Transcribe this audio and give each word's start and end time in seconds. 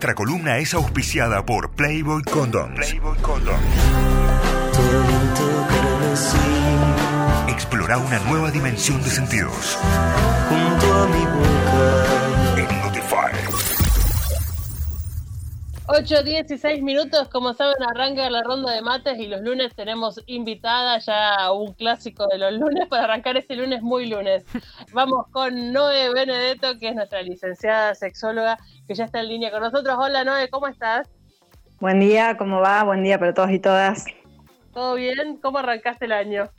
Nuestra 0.00 0.14
columna 0.14 0.56
es 0.56 0.72
auspiciada 0.72 1.44
por 1.44 1.72
Playboy 1.72 2.22
Condoms. 2.22 2.74
Playboy 2.74 3.18
Condoms. 3.18 3.60
Explora 7.48 7.98
una 7.98 8.18
nueva 8.20 8.50
dimensión 8.50 9.02
de 9.02 9.10
sentidos. 9.10 9.78
junto 10.48 10.94
a 10.94 11.06
mi 11.06 11.59
8, 15.92 16.22
16 16.22 16.84
minutos, 16.84 17.28
como 17.30 17.52
saben, 17.52 17.74
arranca 17.82 18.30
la 18.30 18.44
ronda 18.44 18.72
de 18.72 18.80
mates 18.80 19.18
y 19.18 19.26
los 19.26 19.40
lunes 19.40 19.74
tenemos 19.74 20.22
invitada 20.26 20.98
ya 20.98 21.50
un 21.50 21.72
clásico 21.72 22.28
de 22.28 22.38
los 22.38 22.52
lunes 22.52 22.86
para 22.86 23.04
arrancar 23.04 23.36
este 23.36 23.56
lunes 23.56 23.82
muy 23.82 24.06
lunes. 24.06 24.44
Vamos 24.92 25.26
con 25.32 25.72
Noé 25.72 26.14
Benedetto, 26.14 26.78
que 26.78 26.90
es 26.90 26.94
nuestra 26.94 27.22
licenciada 27.22 27.96
sexóloga, 27.96 28.56
que 28.86 28.94
ya 28.94 29.06
está 29.06 29.18
en 29.18 29.30
línea 29.30 29.50
con 29.50 29.62
nosotros. 29.62 29.96
Hola 29.98 30.22
Noé, 30.22 30.48
¿cómo 30.48 30.68
estás? 30.68 31.10
Buen 31.80 31.98
día, 31.98 32.36
¿cómo 32.36 32.60
va? 32.60 32.84
Buen 32.84 33.02
día 33.02 33.18
para 33.18 33.34
todos 33.34 33.50
y 33.50 33.58
todas. 33.58 34.04
¿Todo 34.72 34.94
bien? 34.94 35.38
¿Cómo 35.42 35.58
arrancaste 35.58 36.04
el 36.04 36.12
año? 36.12 36.50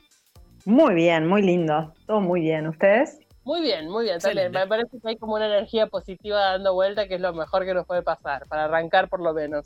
Muy 0.65 0.93
bien, 0.93 1.25
muy 1.25 1.41
lindo. 1.41 1.93
Todo 2.05 2.19
muy 2.19 2.41
bien. 2.41 2.67
¿Ustedes? 2.67 3.20
Muy 3.43 3.61
bien, 3.61 3.89
muy 3.89 4.05
bien, 4.05 4.19
también. 4.19 4.51
Me 4.51 4.67
parece 4.67 4.99
que 5.01 5.09
hay 5.09 5.17
como 5.17 5.35
una 5.35 5.47
energía 5.47 5.87
positiva 5.87 6.39
dando 6.39 6.73
vuelta, 6.73 7.07
que 7.07 7.15
es 7.15 7.21
lo 7.21 7.33
mejor 7.33 7.65
que 7.65 7.73
nos 7.73 7.87
puede 7.87 8.03
pasar, 8.03 8.45
para 8.47 8.65
arrancar 8.65 9.09
por 9.09 9.19
lo 9.19 9.33
menos. 9.33 9.65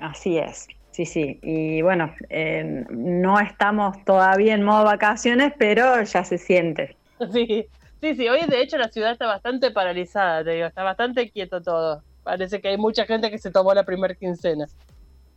Así 0.00 0.38
es. 0.38 0.68
Sí, 0.90 1.04
sí. 1.04 1.38
Y 1.42 1.82
bueno, 1.82 2.14
eh, 2.30 2.84
no 2.90 3.38
estamos 3.38 4.04
todavía 4.04 4.54
en 4.54 4.62
modo 4.62 4.84
vacaciones, 4.84 5.52
pero 5.58 6.02
ya 6.02 6.24
se 6.24 6.38
siente. 6.38 6.96
Sí, 7.32 7.66
sí, 8.00 8.14
sí. 8.14 8.28
Hoy 8.28 8.46
de 8.46 8.62
hecho 8.62 8.78
la 8.78 8.88
ciudad 8.90 9.10
está 9.10 9.26
bastante 9.26 9.72
paralizada, 9.72 10.44
te 10.44 10.52
digo, 10.52 10.66
está 10.68 10.84
bastante 10.84 11.30
quieto 11.30 11.60
todo. 11.60 12.04
Parece 12.22 12.60
que 12.60 12.68
hay 12.68 12.76
mucha 12.76 13.06
gente 13.06 13.28
que 13.28 13.38
se 13.38 13.50
tomó 13.50 13.74
la 13.74 13.82
primer 13.82 14.16
quincena. 14.16 14.66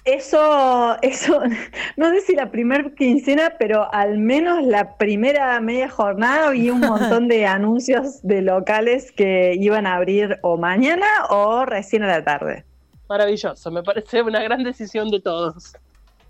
Eso, 0.03 0.97
eso, 1.01 1.41
no 1.97 2.09
sé 2.09 2.21
si 2.21 2.35
la 2.35 2.49
primer 2.49 2.95
quincena, 2.95 3.53
pero 3.59 3.93
al 3.93 4.17
menos 4.17 4.63
la 4.63 4.97
primera 4.97 5.59
media 5.59 5.89
jornada 5.89 6.49
vi 6.49 6.69
un 6.69 6.79
montón 6.79 7.27
de 7.27 7.45
anuncios 7.47 8.21
de 8.23 8.41
locales 8.41 9.11
que 9.11 9.55
iban 9.59 9.85
a 9.85 9.95
abrir 9.95 10.39
o 10.41 10.57
mañana 10.57 11.05
o 11.29 11.65
recién 11.65 12.03
a 12.03 12.07
la 12.07 12.23
tarde. 12.23 12.65
Maravilloso, 13.07 13.69
me 13.71 13.83
parece 13.83 14.21
una 14.21 14.41
gran 14.41 14.63
decisión 14.63 15.11
de 15.11 15.19
todos. 15.19 15.73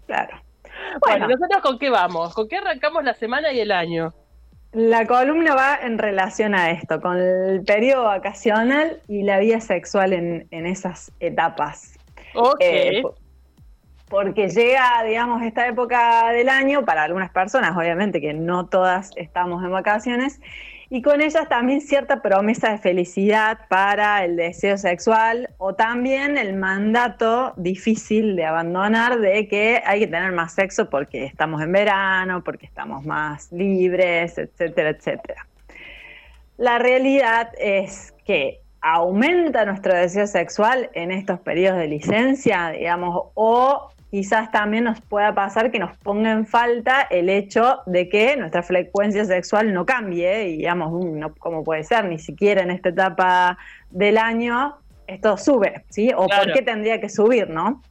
Claro. 0.08 0.42
Bueno, 0.99 1.27
Bueno, 1.27 1.27
¿nosotros 1.27 1.61
con 1.61 1.80
qué 1.80 1.89
vamos? 1.89 2.33
¿Con 2.33 2.47
qué 2.47 2.58
arrancamos 2.58 3.03
la 3.03 3.14
semana 3.14 3.53
y 3.53 3.59
el 3.59 3.72
año? 3.72 4.14
la 4.73 5.05
columna 5.05 5.53
va 5.53 5.75
en 5.81 5.97
relación 5.97 6.55
a 6.55 6.72
esto, 6.72 7.02
con 7.02 7.17
el 7.17 7.64
periodo 7.64 8.03
vacacional 8.03 9.02
y 9.08 9.23
la 9.23 9.39
vida 9.39 9.59
sexual 9.59 10.14
en, 10.14 10.47
en 10.52 10.66
esas 10.66 11.11
etapas. 11.19 11.97
Ok. 12.36 12.58
Eh, 12.61 13.03
porque 14.12 14.50
llega, 14.50 15.04
digamos, 15.04 15.42
esta 15.42 15.66
época 15.67 16.30
del 16.31 16.50
año, 16.50 16.84
para 16.84 17.04
algunas 17.04 17.31
personas, 17.31 17.76
obviamente, 17.78 18.20
que 18.20 18.34
no 18.34 18.67
todas 18.67 19.12
estamos 19.16 19.64
en 19.64 19.72
vacaciones, 19.72 20.42
y 20.90 21.02
con 21.02 21.22
ellas 21.22 21.48
también 21.48 21.80
cierta 21.80 22.22
promesa 22.22 22.72
de 22.72 22.78
felicidad 22.78 23.59
para 23.70 24.26
el 24.26 24.36
deseo 24.36 24.78
sexual 24.78 25.50
o 25.58 25.73
también 25.73 26.38
el 26.38 26.54
mandato 26.58 27.54
difícil 27.56 28.36
de 28.36 28.44
abandonar 28.44 29.20
de 29.20 29.48
que 29.48 29.82
hay 29.86 30.02
que 30.02 30.08
tener 30.08 30.34
más 30.34 30.54
sexo 30.54 30.89
porque 30.89 31.23
estamos 31.23 31.62
en 31.62 31.72
verano, 31.72 32.44
porque 32.44 32.66
estamos 32.66 33.06
más 33.06 33.50
libres, 33.54 34.38
etcétera, 34.38 34.89
etcétera. 34.89 35.48
La 36.58 36.78
realidad 36.78 37.54
es 37.58 38.14
que 38.26 38.59
aumenta 38.82 39.64
nuestro 39.64 39.94
deseo 39.94 40.28
sexual 40.28 40.89
en 40.94 41.12
estos 41.12 41.39
periodos 41.39 41.80
de 41.80 41.88
licencia, 41.88 42.72
digamos, 42.72 43.28
o 43.36 43.92
quizás 44.12 44.52
también 44.52 44.83
nos 44.83 44.99
pueda 44.99 45.33
pasar 45.33 45.72
que 45.72 45.80
nos 45.80 45.98
ponga 45.98 46.32
en 46.32 46.45
falta 46.45 47.02
el 47.10 47.30
hecho 47.30 47.80
de 47.86 48.10
que 48.10 48.36
nuestra 48.36 48.61
frecuencia 48.61 49.23
sexual 49.23 49.73
no 49.73 49.86
cambie, 49.86 50.49
y 50.49 50.58
digamos, 50.58 50.92
mm, 50.92 51.17
no, 51.17 51.33
¿cómo 51.36 51.64
puede 51.64 51.86
ser? 51.86 52.05
Ni 52.05 52.20
siquiera 52.20 52.61
en 52.61 52.72
esta 52.72 52.89
etapa 52.89 53.58
del 53.89 54.17
año 54.17 54.76
esto 55.08 55.38
sube, 55.38 55.86
¿sí? 55.89 56.11
¿O 56.16 56.26
Claro. 56.26 56.44
por 56.44 56.54
qué 56.54 56.61
tendría 56.61 56.99
que 56.99 57.08
subir, 57.10 57.49
no? 57.49 57.82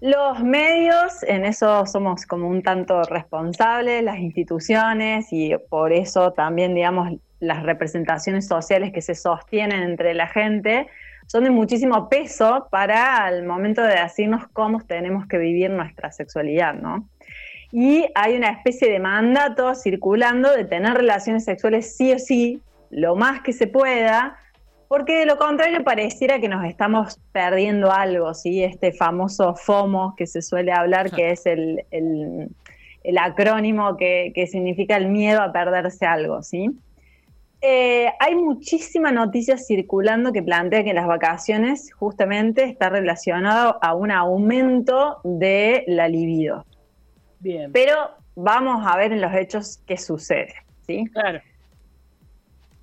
Los 0.00 0.40
medios, 0.42 1.22
en 1.24 1.44
eso 1.44 1.86
somos 1.86 2.26
como 2.26 2.48
un 2.48 2.62
tanto 2.62 3.02
responsables, 3.04 4.02
las 4.02 4.18
instituciones, 4.18 5.32
y 5.32 5.56
por 5.70 5.92
eso 5.92 6.32
también, 6.32 6.74
digamos, 6.74 7.12
las 7.40 7.62
representaciones 7.62 8.46
sociales 8.48 8.92
que 8.92 9.00
se 9.00 9.14
sostienen 9.14 9.82
entre 9.82 10.14
la 10.14 10.26
gente 10.26 10.88
son 11.28 11.44
de 11.44 11.50
muchísimo 11.50 12.08
peso 12.08 12.66
para 12.70 13.28
el 13.28 13.44
momento 13.44 13.82
de 13.82 13.94
decirnos 13.94 14.48
cómo 14.52 14.80
tenemos 14.82 15.26
que 15.28 15.38
vivir 15.38 15.70
nuestra 15.70 16.10
sexualidad, 16.10 16.74
¿no? 16.74 17.08
Y 17.70 18.06
hay 18.14 18.34
una 18.36 18.48
especie 18.48 18.90
de 18.90 18.98
mandato 18.98 19.74
circulando 19.74 20.50
de 20.56 20.64
tener 20.64 20.94
relaciones 20.94 21.44
sexuales 21.44 21.94
sí 21.96 22.12
o 22.12 22.18
sí, 22.18 22.60
lo 22.90 23.14
más 23.14 23.42
que 23.42 23.52
se 23.52 23.66
pueda, 23.66 24.38
porque 24.88 25.18
de 25.18 25.26
lo 25.26 25.36
contrario 25.36 25.84
pareciera 25.84 26.40
que 26.40 26.48
nos 26.48 26.64
estamos 26.64 27.20
perdiendo 27.30 27.92
algo, 27.92 28.32
¿sí? 28.32 28.64
Este 28.64 28.92
famoso 28.92 29.54
FOMO 29.54 30.14
que 30.16 30.26
se 30.26 30.40
suele 30.40 30.72
hablar, 30.72 31.10
que 31.10 31.30
es 31.30 31.44
el, 31.46 31.84
el- 31.90 32.48
el 33.04 33.16
acrónimo 33.18 33.96
que, 33.96 34.32
que 34.34 34.46
significa 34.46 34.96
el 34.96 35.08
miedo 35.08 35.40
a 35.40 35.52
perderse 35.52 36.04
algo, 36.04 36.42
¿sí? 36.42 36.70
Eh, 37.60 38.08
hay 38.20 38.36
muchísima 38.36 39.10
noticia 39.10 39.56
circulando 39.56 40.32
que 40.32 40.42
plantea 40.42 40.84
que 40.84 40.94
las 40.94 41.06
vacaciones 41.06 41.92
justamente 41.92 42.64
está 42.64 42.88
relacionado 42.88 43.78
a 43.82 43.94
un 43.94 44.12
aumento 44.12 45.20
de 45.24 45.84
la 45.88 46.08
libido. 46.08 46.64
Bien. 47.40 47.72
Pero 47.72 47.94
vamos 48.36 48.86
a 48.86 48.96
ver 48.96 49.12
en 49.12 49.20
los 49.20 49.34
hechos 49.34 49.82
qué 49.86 49.96
sucede, 49.96 50.54
¿sí? 50.86 51.06
Claro. 51.12 51.40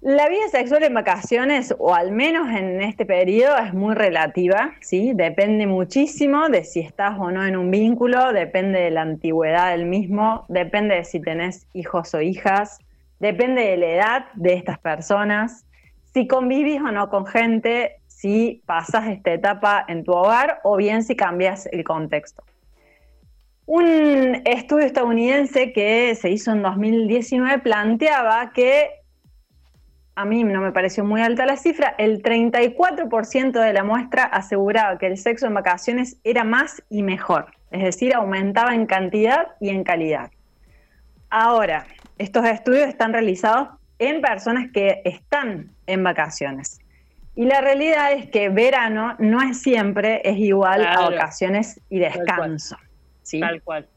La 0.01 0.29
vida 0.29 0.47
sexual 0.51 0.83
en 0.83 0.93
vacaciones, 0.93 1.73
o 1.79 1.95
al 1.95 2.11
menos 2.11 2.47
en 2.49 2.79
este 2.81 3.07
periodo, 3.07 3.57
es 3.57 3.73
muy 3.73 3.95
relativa, 3.95 4.75
¿sí? 4.79 5.13
Depende 5.15 5.65
muchísimo 5.65 6.47
de 6.49 6.63
si 6.63 6.81
estás 6.81 7.17
o 7.17 7.31
no 7.31 7.43
en 7.43 7.55
un 7.55 7.71
vínculo, 7.71 8.31
depende 8.31 8.81
de 8.81 8.91
la 8.91 9.01
antigüedad 9.01 9.71
del 9.71 9.87
mismo, 9.87 10.45
depende 10.47 10.93
de 10.93 11.05
si 11.05 11.19
tenés 11.19 11.65
hijos 11.73 12.13
o 12.13 12.21
hijas, 12.21 12.77
depende 13.19 13.61
de 13.61 13.77
la 13.77 13.87
edad 13.87 14.25
de 14.33 14.53
estas 14.53 14.79
personas, 14.79 15.65
si 16.13 16.27
convivís 16.27 16.81
o 16.81 16.91
no 16.91 17.09
con 17.09 17.25
gente, 17.25 17.97
si 18.07 18.61
pasas 18.65 19.07
esta 19.07 19.33
etapa 19.33 19.83
en 19.87 20.03
tu 20.03 20.13
hogar 20.13 20.59
o 20.63 20.77
bien 20.77 21.03
si 21.03 21.15
cambias 21.15 21.67
el 21.71 21.83
contexto. 21.83 22.43
Un 23.65 24.41
estudio 24.45 24.85
estadounidense 24.85 25.73
que 25.73 26.15
se 26.15 26.29
hizo 26.29 26.51
en 26.51 26.61
2019 26.61 27.59
planteaba 27.59 28.53
que 28.53 28.91
a 30.15 30.23
mí 30.23 30.43
no 30.43 30.61
me 30.61 30.71
pareció 30.71 31.03
muy 31.03 31.21
alta 31.21 31.45
la 31.45 31.57
cifra, 31.57 31.93
el 31.97 32.23
34% 32.23 33.59
de 33.59 33.73
la 33.73 33.83
muestra 33.83 34.23
aseguraba 34.23 34.97
que 34.97 35.07
el 35.07 35.17
sexo 35.17 35.47
en 35.47 35.53
vacaciones 35.53 36.17
era 36.23 36.43
más 36.45 36.81
y 36.89 37.03
mejor, 37.03 37.47
es 37.71 37.83
decir, 37.83 38.15
aumentaba 38.15 38.73
en 38.73 38.85
cantidad 38.85 39.47
y 39.59 39.69
en 39.69 39.83
calidad. 39.83 40.31
Ahora, 41.29 41.85
estos 42.17 42.45
estudios 42.45 42.87
están 42.87 43.13
realizados 43.13 43.69
en 43.99 44.21
personas 44.21 44.71
que 44.71 45.01
están 45.05 45.71
en 45.87 46.03
vacaciones. 46.03 46.79
Y 47.35 47.45
la 47.45 47.59
realidad 47.61 48.13
es 48.13 48.29
que 48.29 48.49
verano 48.49 49.15
no 49.19 49.41
es 49.41 49.61
siempre 49.61 50.21
es 50.23 50.37
igual 50.37 50.81
Claro. 50.81 51.01
a 51.01 51.09
vacaciones 51.09 51.79
y 51.89 51.99
Tal 51.99 52.11
cual. 52.13 52.25
descanso. 52.25 52.77
¿sí? 53.23 53.39
Tal 53.39 53.61
cual. 53.61 53.87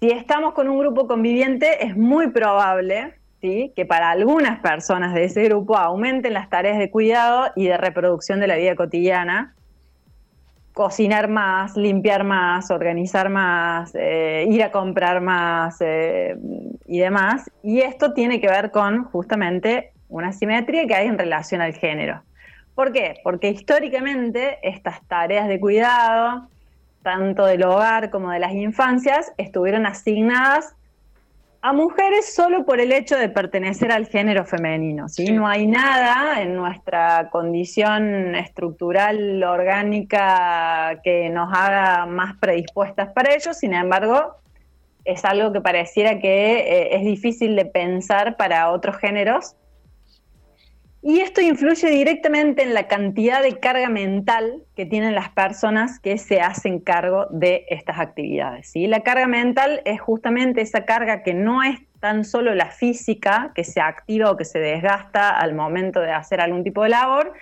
Si 0.00 0.10
estamos 0.10 0.54
con 0.54 0.68
un 0.68 0.78
grupo 0.78 1.06
conviviente, 1.06 1.84
es 1.84 1.96
muy 1.96 2.28
probable 2.28 3.14
¿sí? 3.40 3.72
que 3.74 3.86
para 3.86 4.10
algunas 4.10 4.60
personas 4.60 5.14
de 5.14 5.24
ese 5.24 5.44
grupo 5.44 5.76
aumenten 5.76 6.34
las 6.34 6.48
tareas 6.50 6.78
de 6.78 6.90
cuidado 6.90 7.50
y 7.56 7.66
de 7.68 7.76
reproducción 7.76 8.40
de 8.40 8.46
la 8.46 8.56
vida 8.56 8.76
cotidiana. 8.76 9.54
Cocinar 10.72 11.28
más, 11.28 11.76
limpiar 11.76 12.24
más, 12.24 12.70
organizar 12.70 13.28
más, 13.28 13.92
eh, 13.94 14.46
ir 14.48 14.62
a 14.62 14.70
comprar 14.70 15.20
más 15.20 15.76
eh, 15.80 16.36
y 16.86 16.98
demás. 16.98 17.50
Y 17.62 17.80
esto 17.80 18.12
tiene 18.12 18.40
que 18.40 18.48
ver 18.48 18.70
con 18.70 19.04
justamente 19.04 19.92
una 20.08 20.32
simetría 20.32 20.86
que 20.86 20.94
hay 20.94 21.06
en 21.06 21.18
relación 21.18 21.60
al 21.60 21.74
género. 21.74 22.22
¿Por 22.74 22.92
qué? 22.92 23.20
Porque 23.22 23.50
históricamente 23.50 24.58
estas 24.62 25.02
tareas 25.06 25.48
de 25.48 25.60
cuidado, 25.60 26.48
tanto 27.02 27.46
del 27.46 27.64
hogar 27.64 28.10
como 28.10 28.30
de 28.30 28.38
las 28.38 28.52
infancias, 28.52 29.32
estuvieron 29.36 29.86
asignadas 29.86 30.74
a 31.62 31.72
mujeres 31.72 32.34
solo 32.34 32.64
por 32.64 32.80
el 32.80 32.90
hecho 32.92 33.16
de 33.16 33.28
pertenecer 33.28 33.92
al 33.92 34.06
género 34.06 34.44
femenino. 34.46 35.08
¿sí? 35.08 35.26
Sí. 35.26 35.32
No 35.32 35.46
hay 35.46 35.66
nada 35.66 36.40
en 36.40 36.56
nuestra 36.56 37.28
condición 37.30 38.34
estructural, 38.34 39.42
orgánica, 39.42 41.00
que 41.04 41.28
nos 41.28 41.52
haga 41.52 42.06
más 42.06 42.36
predispuestas 42.38 43.12
para 43.12 43.34
ello. 43.34 43.52
Sin 43.52 43.74
embargo, 43.74 44.36
es 45.04 45.24
algo 45.24 45.52
que 45.52 45.60
pareciera 45.60 46.18
que 46.18 46.60
eh, 46.60 46.96
es 46.96 47.04
difícil 47.04 47.56
de 47.56 47.66
pensar 47.66 48.36
para 48.36 48.70
otros 48.70 48.96
géneros. 48.96 49.54
Y 51.02 51.20
esto 51.20 51.40
influye 51.40 51.88
directamente 51.88 52.62
en 52.62 52.74
la 52.74 52.86
cantidad 52.86 53.42
de 53.42 53.58
carga 53.58 53.88
mental 53.88 54.62
que 54.76 54.84
tienen 54.84 55.14
las 55.14 55.30
personas 55.30 55.98
que 55.98 56.18
se 56.18 56.42
hacen 56.42 56.78
cargo 56.78 57.26
de 57.30 57.64
estas 57.70 57.98
actividades. 57.98 58.70
¿sí? 58.70 58.86
La 58.86 59.00
carga 59.00 59.26
mental 59.26 59.80
es 59.86 59.98
justamente 60.00 60.60
esa 60.60 60.84
carga 60.84 61.22
que 61.22 61.32
no 61.32 61.62
es 61.62 61.78
tan 62.00 62.24
solo 62.24 62.54
la 62.54 62.66
física, 62.66 63.52
que 63.54 63.64
se 63.64 63.80
activa 63.80 64.30
o 64.30 64.36
que 64.36 64.44
se 64.44 64.58
desgasta 64.58 65.38
al 65.38 65.54
momento 65.54 66.00
de 66.00 66.12
hacer 66.12 66.40
algún 66.40 66.64
tipo 66.64 66.82
de 66.82 66.90
labor, 66.90 67.32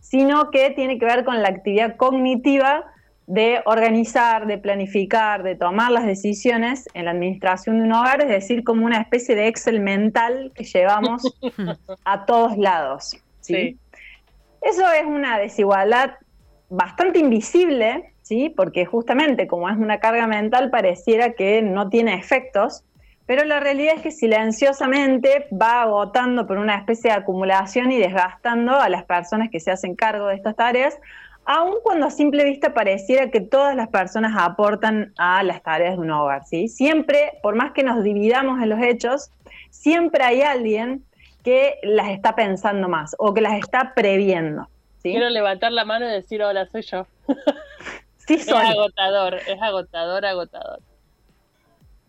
sino 0.00 0.50
que 0.50 0.70
tiene 0.70 0.98
que 0.98 1.04
ver 1.04 1.24
con 1.24 1.42
la 1.42 1.48
actividad 1.48 1.96
cognitiva 1.96 2.91
de 3.26 3.62
organizar, 3.66 4.46
de 4.46 4.58
planificar, 4.58 5.42
de 5.42 5.54
tomar 5.54 5.92
las 5.92 6.04
decisiones 6.06 6.88
en 6.94 7.04
la 7.04 7.12
administración 7.12 7.78
de 7.78 7.84
un 7.84 7.92
hogar, 7.92 8.20
es 8.22 8.28
decir, 8.28 8.64
como 8.64 8.84
una 8.84 9.00
especie 9.00 9.34
de 9.34 9.46
Excel 9.46 9.80
mental 9.80 10.52
que 10.54 10.64
llevamos 10.64 11.22
a 12.04 12.26
todos 12.26 12.58
lados. 12.58 13.16
¿sí? 13.40 13.78
Eso 14.60 14.90
es 14.92 15.04
una 15.06 15.38
desigualdad 15.38 16.14
bastante 16.68 17.20
invisible, 17.20 18.12
¿sí? 18.22 18.52
porque 18.56 18.86
justamente 18.86 19.46
como 19.46 19.68
es 19.68 19.76
una 19.76 19.98
carga 19.98 20.26
mental 20.26 20.70
pareciera 20.70 21.32
que 21.32 21.62
no 21.62 21.88
tiene 21.88 22.14
efectos, 22.14 22.84
pero 23.24 23.44
la 23.44 23.60
realidad 23.60 23.94
es 23.96 24.02
que 24.02 24.10
silenciosamente 24.10 25.46
va 25.52 25.82
agotando 25.82 26.46
por 26.46 26.58
una 26.58 26.76
especie 26.76 27.10
de 27.10 27.16
acumulación 27.16 27.92
y 27.92 27.98
desgastando 27.98 28.80
a 28.80 28.88
las 28.88 29.04
personas 29.04 29.48
que 29.50 29.60
se 29.60 29.70
hacen 29.70 29.94
cargo 29.94 30.26
de 30.26 30.34
estas 30.34 30.56
tareas 30.56 30.98
aun 31.44 31.76
cuando 31.82 32.06
a 32.06 32.10
simple 32.10 32.44
vista 32.44 32.74
pareciera 32.74 33.30
que 33.30 33.40
todas 33.40 33.74
las 33.74 33.88
personas 33.88 34.32
aportan 34.36 35.12
a 35.16 35.42
las 35.42 35.62
tareas 35.62 35.96
de 35.96 36.02
un 36.02 36.10
hogar, 36.10 36.44
¿sí? 36.44 36.68
Siempre, 36.68 37.38
por 37.42 37.54
más 37.54 37.72
que 37.72 37.82
nos 37.82 38.02
dividamos 38.02 38.62
en 38.62 38.68
los 38.68 38.80
hechos, 38.80 39.30
siempre 39.70 40.24
hay 40.24 40.42
alguien 40.42 41.04
que 41.42 41.78
las 41.82 42.10
está 42.10 42.34
pensando 42.36 42.88
más 42.88 43.16
o 43.18 43.34
que 43.34 43.40
las 43.40 43.58
está 43.58 43.92
previendo. 43.94 44.68
Quiero 45.02 45.28
levantar 45.30 45.72
la 45.72 45.84
mano 45.84 46.06
y 46.06 46.12
decir, 46.12 46.42
hola, 46.42 46.66
soy 46.66 46.82
yo. 46.82 47.06
Sí, 48.18 48.38
soy. 48.38 48.62
Es 48.62 48.70
agotador, 48.70 49.34
es 49.34 49.60
agotador, 49.60 50.24
agotador. 50.24 50.80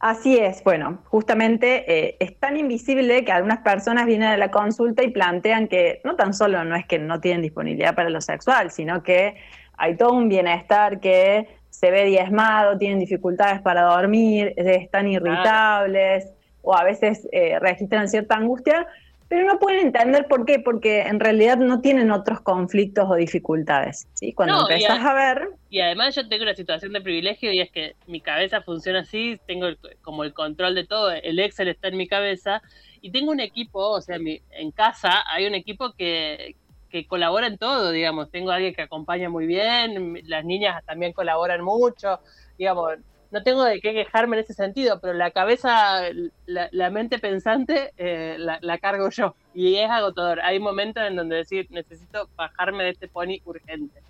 Así 0.05 0.37
es, 0.37 0.61
bueno, 0.65 0.99
justamente 1.05 1.85
eh, 1.87 2.17
es 2.19 2.37
tan 2.37 2.57
invisible 2.57 3.23
que 3.23 3.31
algunas 3.31 3.59
personas 3.59 4.05
vienen 4.05 4.27
a 4.27 4.35
la 4.35 4.51
consulta 4.51 5.01
y 5.01 5.11
plantean 5.11 5.69
que 5.69 6.01
no 6.03 6.17
tan 6.17 6.33
solo 6.33 6.65
no 6.65 6.75
es 6.75 6.85
que 6.85 6.99
no 6.99 7.21
tienen 7.21 7.41
disponibilidad 7.41 7.95
para 7.95 8.09
lo 8.09 8.19
sexual, 8.19 8.69
sino 8.69 9.01
que 9.01 9.37
hay 9.77 9.95
todo 9.95 10.11
un 10.11 10.27
bienestar 10.27 10.99
que 10.99 11.47
se 11.69 11.89
ve 11.89 12.03
diezmado, 12.03 12.77
tienen 12.77 12.99
dificultades 12.99 13.61
para 13.61 13.83
dormir, 13.83 14.53
están 14.57 15.07
irritables 15.07 16.33
o 16.63 16.75
a 16.75 16.83
veces 16.83 17.25
eh, 17.31 17.57
registran 17.59 18.09
cierta 18.09 18.35
angustia, 18.35 18.85
pero 19.33 19.47
no 19.47 19.57
pueden 19.57 19.87
entender 19.87 20.27
por 20.27 20.45
qué, 20.45 20.59
porque 20.59 21.01
en 21.01 21.19
realidad 21.19 21.57
no 21.57 21.81
tienen 21.81 22.11
otros 22.11 22.41
conflictos 22.41 23.09
o 23.09 23.15
dificultades. 23.15 24.07
¿sí? 24.13 24.31
Cuando 24.31 24.61
empezás 24.61 25.03
a, 25.03 25.11
ver... 25.15 25.49
Y 25.71 25.79
además 25.79 26.13
yo 26.13 26.29
tengo 26.29 26.43
una 26.43 26.53
situación 26.53 26.93
de 26.93 27.01
privilegio 27.01 27.51
y 27.51 27.59
es 27.59 27.71
que 27.71 27.95
mi 28.05 28.21
cabeza 28.21 28.61
funciona 28.61 28.99
así, 28.99 29.39
tengo 29.47 29.69
como 30.03 30.23
el 30.23 30.35
control 30.35 30.75
de 30.75 30.85
todo, 30.85 31.09
el 31.09 31.39
Excel 31.39 31.69
está 31.69 31.87
en 31.87 31.97
mi 31.97 32.07
cabeza 32.07 32.61
y 33.01 33.09
tengo 33.09 33.31
un 33.31 33.39
equipo, 33.39 33.79
o 33.79 34.01
sea, 34.01 34.17
en 34.17 34.71
casa 34.71 35.23
hay 35.27 35.47
un 35.47 35.55
equipo 35.55 35.93
que, 35.93 36.55
que 36.91 37.07
colabora 37.07 37.47
en 37.47 37.57
todo, 37.57 37.89
digamos, 37.89 38.29
tengo 38.29 38.51
alguien 38.51 38.75
que 38.75 38.83
acompaña 38.83 39.31
muy 39.31 39.47
bien, 39.47 40.21
las 40.25 40.45
niñas 40.45 40.85
también 40.85 41.11
colaboran 41.11 41.63
mucho, 41.63 42.19
digamos, 42.59 42.97
no 43.33 43.41
tengo 43.41 43.63
de 43.63 43.81
qué 43.81 43.93
quejarme 43.93 44.37
en 44.37 44.43
ese 44.43 44.53
sentido, 44.53 44.99
pero 45.01 45.13
la 45.13 45.31
cabeza, 45.31 46.01
la, 46.45 46.89
mente 46.91 47.17
pensante, 47.17 47.91
eh, 47.97 48.37
la, 48.37 48.77
cargo 48.77 49.09
yo. 49.09 49.35
Y 49.55 49.77
es 49.77 49.89
agotador. 49.89 50.39
Hay 50.41 50.59
momentos 50.59 51.03
en 51.03 51.15
donde 51.15 51.37
decir, 51.37 51.65
necesito 51.71 52.29
bajarme 52.35 52.83
de 52.83 52.91
este 52.91 53.07
pony 53.07 53.41
urgente. 53.45 54.01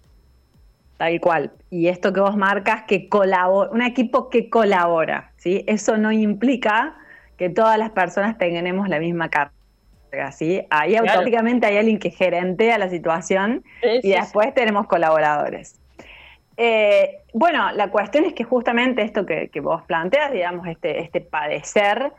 Tal 0.98 1.22
cual. 1.22 1.52
Y 1.70 1.88
esto 1.88 2.12
que 2.12 2.20
vos 2.20 2.36
marcas, 2.36 2.84
que 2.84 3.08
colabora, 3.08 3.72
un 3.72 3.82
equipo 3.82 4.30
que 4.30 4.50
colabora, 4.50 5.32
¿sí? 5.38 5.64
Eso 5.68 5.96
no 5.96 6.12
implica 6.12 6.98
que 7.38 7.50
todas 7.50 7.78
las 7.78 7.92
personas 7.92 8.38
tengamos 8.38 8.90
la 8.90 9.00
misma 9.00 9.30
carga. 9.30 9.54
¿sí? 10.34 10.62
Ahí 10.70 10.98
automáticamente 10.98 11.66
hay 11.66 11.78
alguien 11.78 11.98
que 11.98 12.12
gerentea 12.12 12.78
la 12.78 12.90
situación 12.90 13.64
y 13.82 14.10
después 14.10 14.54
tenemos 14.54 14.86
colaboradores. 14.86 15.80
Eh, 16.58 17.22
bueno, 17.34 17.72
la 17.72 17.90
cuestión 17.90 18.26
es 18.26 18.34
que 18.34 18.44
justamente 18.44 19.02
esto 19.02 19.26
que, 19.26 19.50
vos 19.62 19.82
planteas, 19.84 20.32
digamos, 20.32 20.68
este, 20.68 21.02
este 21.02 21.22
padecer, 21.22 22.12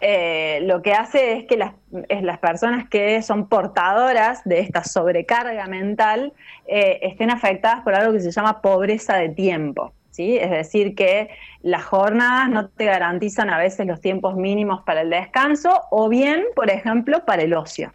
eh, 0.00 0.60
lo 0.62 0.80
que 0.80 0.94
hace 0.94 1.32
es 1.32 1.44
que 1.44 1.58
las, 1.58 1.74
las, 2.08 2.38
personas 2.38 2.88
que 2.88 3.20
son 3.20 3.48
portadoras 3.48 4.42
de 4.44 4.60
esta 4.60 4.82
sobrecarga 4.82 5.66
mental 5.66 6.32
eh, 6.66 7.00
estén 7.02 7.30
afectadas 7.30 7.82
por 7.82 7.94
algo 7.94 8.14
que 8.14 8.20
se 8.20 8.30
llama 8.30 8.62
pobreza 8.62 9.16
de 9.16 9.28
tiempo. 9.28 9.92
¿sí? 10.10 10.38
Es 10.38 10.50
decir, 10.50 10.94
que 10.94 11.28
las 11.60 11.84
jornadas 11.84 12.48
no 12.48 12.68
te 12.68 12.86
garantizan 12.86 13.50
a 13.50 13.58
veces 13.58 13.86
los 13.86 14.00
tiempos 14.00 14.36
mínimos 14.36 14.82
para 14.84 15.02
el 15.02 15.10
descanso 15.10 15.82
o 15.90 16.08
bien, 16.08 16.44
por 16.56 16.70
ejemplo, 16.70 17.24
para 17.26 17.42
el 17.42 17.52
ocio. 17.52 17.92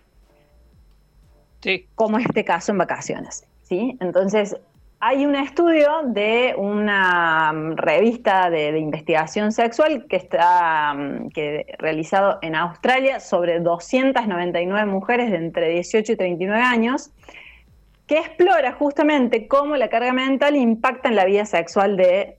Sí. 1.62 1.88
Como 1.96 2.20
este 2.20 2.46
caso 2.46 2.72
en 2.72 2.78
vacaciones. 2.78 3.48
¿sí? 3.64 3.98
Entonces, 4.00 4.58
hay 5.02 5.26
un 5.26 5.36
estudio 5.36 6.02
de 6.06 6.54
una 6.58 7.54
mm, 7.54 7.78
revista 7.78 8.50
de, 8.50 8.78
investigación 8.78 9.52
sexual 9.52 10.06
que 10.10 10.18
está 10.18 10.94
mm, 10.94 11.30
realizado 11.78 12.40
en 12.42 12.56
Australia 12.56 13.20
sobre 13.20 13.60
299 13.62 14.86
mujeres 14.86 15.32
de 15.32 15.38
entre 15.38 15.70
18 15.70 16.14
y 16.14 16.16
39 16.18 16.62
años, 16.62 17.12
que 18.08 18.18
explora 18.18 18.74
justamente 18.74 19.48
cómo 19.48 19.78
la 19.78 19.90
carga 19.90 20.12
mental 20.12 20.56
impacta 20.56 21.10
en 21.10 21.16
la 21.16 21.26
vida 21.26 21.46
sexual 21.46 21.96
de 21.96 22.38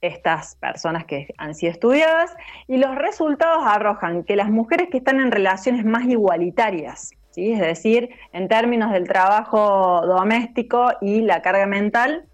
estas 0.00 0.56
personas 0.56 1.04
que 1.04 1.28
han 1.36 1.54
sido 1.54 1.72
estudiadas 1.72 2.34
y 2.66 2.78
los 2.78 2.94
resultados 2.94 3.62
arrojan 3.64 4.24
que 4.24 4.34
las 4.34 4.48
mujeres 4.48 4.88
que 4.90 4.96
están 4.96 5.20
en 5.20 5.30
relaciones 5.30 5.84
más 5.84 6.06
igualitarias 6.06 7.12
es 7.36 7.60
decir, 7.60 8.10
en 8.32 8.48
términos 8.48 8.92
del 8.92 9.06
trabajo 9.06 10.02
doméstico 10.06 10.92
y 11.00 11.22
la 11.22 11.42
carga 11.42 11.66
mental, 11.66 12.24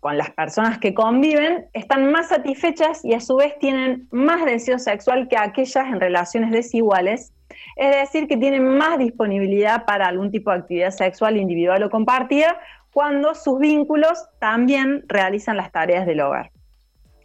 con 0.00 0.18
las 0.18 0.30
personas 0.30 0.78
que 0.78 0.94
conviven, 0.94 1.66
están 1.72 2.10
más 2.10 2.28
satisfechas 2.28 3.04
y 3.04 3.14
a 3.14 3.20
su 3.20 3.36
vez 3.36 3.56
tienen 3.58 4.08
más 4.10 4.44
deseo 4.44 4.78
sexual 4.78 5.28
que 5.28 5.36
aquellas 5.36 5.86
en 5.86 6.00
relaciones 6.00 6.50
desiguales, 6.50 7.32
es 7.76 7.96
decir, 7.96 8.26
que 8.26 8.36
tienen 8.36 8.66
más 8.66 8.98
disponibilidad 8.98 9.84
para 9.84 10.08
algún 10.08 10.30
tipo 10.30 10.50
de 10.50 10.58
actividad 10.58 10.90
sexual 10.90 11.36
individual 11.36 11.84
o 11.84 11.90
compartida 11.90 12.58
cuando 12.92 13.34
sus 13.34 13.58
vínculos 13.58 14.28
también 14.38 15.04
realizan 15.06 15.56
las 15.56 15.70
tareas 15.72 16.04
del 16.04 16.20
hogar. 16.20 16.50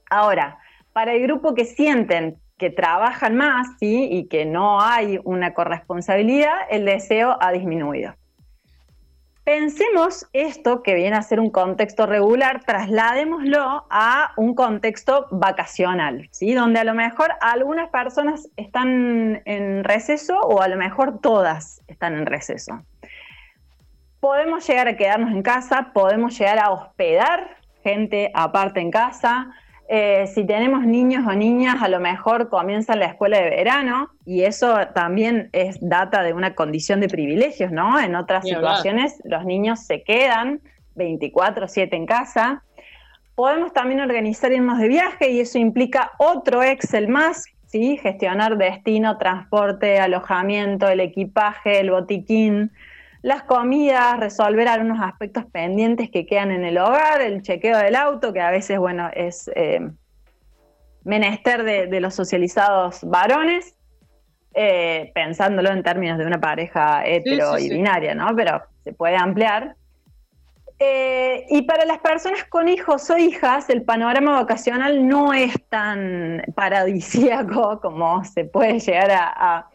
Ahora, 0.10 0.60
para 0.94 1.13
el 1.13 1.24
grupo 1.24 1.53
que 1.53 1.65
sienten 1.65 2.38
que 2.58 2.70
trabajan 2.70 3.36
más 3.36 3.68
¿sí? 3.80 4.08
y 4.12 4.28
que 4.28 4.46
no 4.46 4.82
hay 4.82 5.20
una 5.24 5.54
corresponsabilidad, 5.54 6.56
el 6.70 6.86
deseo 6.86 7.38
ha 7.40 7.52
disminuido. 7.52 8.16
Pensemos 9.44 10.28
esto 10.34 10.84
que 10.84 10.94
viene 10.94 11.16
a 11.16 11.22
ser 11.22 11.40
un 11.40 11.52
contexto 11.52 12.06
regular, 12.06 12.64
trasladémoslo 12.66 13.86
a 13.90 14.34
un 14.36 14.56
contexto 14.56 15.28
vacacional, 15.32 16.28
¿sí? 16.32 16.54
donde 16.54 16.80
a 16.80 16.84
lo 16.84 16.94
mejor 16.94 17.32
algunas 17.40 17.90
personas 17.90 18.50
están 18.58 19.42
en 19.46 19.86
receso 19.86 20.38
o 20.40 20.62
a 20.62 20.68
lo 20.68 20.76
mejor 20.76 21.22
todas 21.22 21.82
están 21.88 22.16
en 22.16 22.26
receso. 22.26 22.82
Podemos 24.20 24.68
llegar 24.68 24.90
a 24.90 24.98
quedarnos 24.98 25.32
en 25.32 25.44
casa, 25.44 25.92
podemos 25.94 26.38
llegar 26.38 26.60
a 26.60 26.72
hospedar 26.72 27.58
gente 27.84 28.32
aparte 28.34 28.82
en 28.82 28.92
casa, 28.92 29.54
eh, 29.89 30.27
si 30.27 30.46
tenemos 30.46 30.86
niños 30.86 31.25
o 31.25 31.34
niñas, 31.34 31.82
a 31.82 31.88
lo 31.88 32.01
mejor 32.01 32.50
comienzan 32.50 33.00
la 33.00 33.06
escuela 33.06 33.38
de 33.38 33.50
verano 33.50 34.10
y 34.25 34.44
eso 34.44 34.75
también 34.94 35.50
es 35.53 35.77
data 35.79 36.24
de 36.24 36.34
una 36.34 36.56
condición 36.56 37.00
de 37.00 37.08
privilegios, 37.08 37.72
¿no? 37.72 37.98
En 37.98 38.15
otras 38.15 38.44
situaciones 38.44 39.22
los 39.24 39.46
niños 39.46 39.79
se 39.79 40.03
quedan 40.03 40.60
24/7 40.96 41.96
en 41.96 42.06
casa. 42.06 42.63
Podemos 43.36 43.72
también 43.72 44.01
organizar 44.01 44.51
irnos 44.51 44.77
de 44.79 44.89
viaje 44.89 45.29
y 45.29 45.39
eso 45.39 45.58
implica 45.58 46.12
otro 46.17 46.63
Excel 46.63 47.08
más, 47.08 47.46
¿sí? 47.67 47.98
Gestionar 47.98 48.58
destino, 48.58 49.17
transporte, 49.17 50.00
alojamiento, 50.00 50.89
el 50.89 51.00
equipaje, 51.00 51.79
el 51.79 51.91
botiquín, 51.91 52.72
las 53.22 53.44
comidas, 53.44 54.20
resolver 54.20 54.68
algunos 54.68 55.00
aspectos 55.02 55.46
pendientes 55.46 56.10
que 56.10 56.26
quedan 56.26 56.52
en 56.52 56.64
el 56.64 56.78
hogar, 56.78 57.22
el 57.22 57.42
chequeo 57.42 57.78
del 57.78 57.96
auto, 57.96 58.34
que 58.34 58.42
a 58.42 58.52
veces, 58.52 58.78
bueno, 58.78 59.10
es 59.14 59.50
eh, 59.56 59.90
menester 61.04 61.64
de, 61.64 62.00
los 62.00 62.14
socializados 62.16 63.04
varones, 63.04 63.76
eh, 64.54 65.12
pensándolo 65.14 65.70
en 65.72 65.84
términos 65.84 66.18
de 66.18 66.26
una 66.26 66.40
pareja 66.40 67.06
hetero 67.06 67.58
y 67.58 67.70
binaria, 67.70 68.16
¿no? 68.16 68.36
Pero 68.36 68.62
se 68.84 68.94
puede 68.94 69.16
ampliar. 69.16 69.76
Eh, 70.80 71.46
y 71.50 71.64
para 71.64 71.86
las 71.86 72.00
personas 72.00 72.44
con 72.44 72.68
hijos 72.68 73.10
o 73.10 73.18
hijas, 73.18 73.68
el 73.72 73.82
panorama 73.82 74.34
vacacional 74.34 75.08
no 75.08 75.34
es 75.34 75.54
tan 75.70 76.44
paradisíaco 76.56 77.80
como 77.82 78.24
se 78.24 78.46
puede 78.46 78.80
llegar 78.80 79.10
a 79.12 79.26
a 79.36 79.70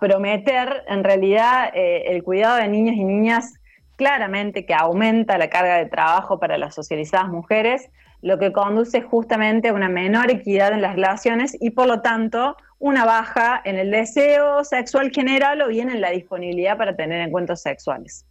prometer, 0.00 0.84
en 0.88 1.04
realidad 1.04 1.70
eh, 1.74 2.04
el 2.06 2.22
cuidado 2.22 2.56
de 2.56 2.68
niños 2.68 2.96
y 2.96 3.04
niñas 3.04 3.54
claramente 3.96 4.64
que 4.64 4.74
aumenta 4.74 5.38
la 5.38 5.50
carga 5.50 5.76
de 5.76 5.86
trabajo 5.86 6.38
para 6.38 6.56
las 6.56 6.74
socializadas 6.74 7.28
mujeres, 7.28 7.90
lo 8.22 8.38
que 8.38 8.52
conduce 8.52 9.02
justamente 9.02 9.68
a 9.68 9.72
una 9.72 9.88
menor 9.88 10.30
equidad 10.30 10.72
en 10.72 10.82
las 10.82 10.94
relaciones 10.94 11.56
y 11.60 11.70
por 11.70 11.86
lo 11.86 12.00
tanto 12.00 12.56
una 12.78 13.04
baja 13.04 13.60
en 13.64 13.76
el 13.76 13.90
deseo 13.90 14.64
sexual 14.64 15.10
general 15.10 15.62
o 15.62 15.68
bien 15.68 15.90
en 15.90 16.00
la 16.00 16.10
disponibilidad 16.10 16.76
para 16.76 16.94
tener 16.94 17.20
encuentros 17.20 17.60
sexuales. 17.60 18.27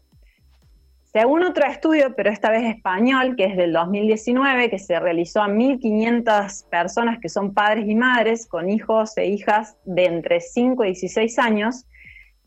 Según 1.19 1.43
otro 1.43 1.65
estudio, 1.65 2.13
pero 2.15 2.29
esta 2.29 2.51
vez 2.51 2.63
español, 2.75 3.36
que 3.36 3.45
es 3.45 3.57
del 3.57 3.74
2019, 3.74 4.69
que 4.69 4.77
se 4.77 5.00
realizó 5.00 5.41
a 5.41 5.47
1.500 5.47 6.69
personas 6.69 7.17
que 7.19 7.27
son 7.27 7.55
padres 7.55 7.88
y 7.88 7.95
madres 7.95 8.45
con 8.45 8.69
hijos 8.69 9.17
e 9.17 9.25
hijas 9.25 9.77
de 9.83 10.05
entre 10.05 10.41
5 10.41 10.83
y 10.83 10.89
16 10.89 11.39
años, 11.39 11.88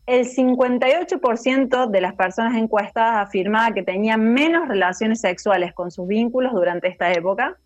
el 0.05 0.25
58% 0.25 1.89
de 1.89 1.99
las 1.99 2.13
personas 2.13 2.55
encuestadas 2.55 3.27
afirmaba 3.27 3.73
que 3.73 3.83
tenían 3.83 4.31
menos 4.31 4.69
relaciones 4.69 5.19
sexuales 5.19 5.73
con 5.73 5.91
sus 5.91 6.07
vínculos 6.07 6.53
durante 6.53 6.87
esta 6.87 7.11
época. 7.11 7.57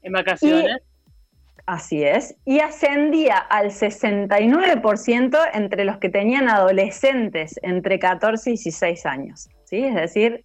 En 0.00 0.14
vacaciones. 0.14 0.80
así 1.66 2.02
es. 2.02 2.34
Y 2.46 2.60
ascendía 2.60 3.36
al 3.36 3.66
69% 3.66 5.38
entre 5.52 5.84
los 5.84 5.98
que 5.98 6.08
tenían 6.08 6.48
adolescentes 6.48 7.60
entre 7.60 7.98
14 7.98 8.48
y 8.48 8.52
16 8.54 9.04
años. 9.04 9.50
¿Sí? 9.68 9.84
Es 9.84 9.94
decir, 9.94 10.44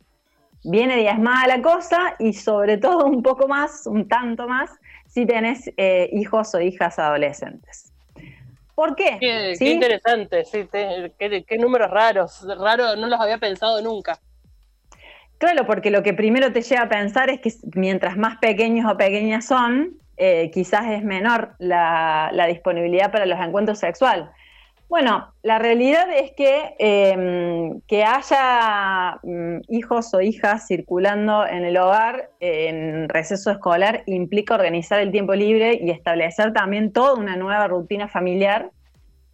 viene 0.63 0.97
diezmada 0.97 1.47
la 1.47 1.61
cosa 1.61 2.15
y 2.19 2.33
sobre 2.33 2.77
todo 2.77 3.05
un 3.05 3.23
poco 3.23 3.47
más, 3.47 3.87
un 3.87 4.07
tanto 4.07 4.47
más, 4.47 4.69
si 5.07 5.25
tenés 5.25 5.71
eh, 5.77 6.09
hijos 6.13 6.53
o 6.55 6.59
hijas 6.59 6.99
adolescentes. 6.99 7.93
¿Por 8.75 8.95
qué? 8.95 9.17
Qué, 9.19 9.69
interesante, 9.69 10.45
sí, 10.45 10.67
qué, 10.71 11.57
números 11.59 11.91
raros, 11.91 12.45
raro, 12.59 12.95
no 12.95 13.07
los 13.07 13.19
había 13.19 13.37
pensado 13.37 13.81
nunca. 13.81 14.19
Claro, 15.37 15.65
porque 15.67 15.91
lo 15.91 16.01
que 16.01 16.13
primero 16.13 16.51
te 16.51 16.61
lleva 16.61 16.83
a 16.83 16.89
pensar 16.89 17.29
es 17.29 17.39
que 17.39 17.53
mientras 17.75 18.17
más 18.17 18.37
pequeños 18.37 18.91
o 18.91 18.97
pequeñas 18.97 19.45
son, 19.45 19.97
eh, 20.17 20.49
quizás 20.51 20.87
es 20.87 21.03
menor 21.03 21.55
la, 21.59 22.31
la, 22.33 22.47
disponibilidad 22.47 23.11
para 23.11 23.25
los 23.25 23.39
encuentros 23.39 23.77
sexuales. 23.77 24.25
Bueno, 24.93 25.33
la 25.41 25.57
realidad 25.57 26.05
es 26.15 26.33
que 26.33 26.75
em, 26.77 27.81
que 27.87 28.03
haya 28.03 29.19
mm, 29.23 29.61
hijos 29.69 30.13
o 30.13 30.21
hijas 30.21 30.67
circulando 30.67 31.47
en 31.47 31.65
el 31.65 31.77
hogar 31.77 32.29
en 32.39 33.09
receso 33.09 33.49
escolar 33.49 34.03
implica 34.05 34.53
organizar 34.53 34.99
el 34.99 35.11
tiempo 35.11 35.33
libre 35.33 35.79
y 35.81 35.89
establecer 35.89 36.53
también 36.53 36.93
toda 36.93 37.15
una 37.15 37.35
nueva 37.35 37.67
rutina 37.67 38.07
familiar 38.07 38.69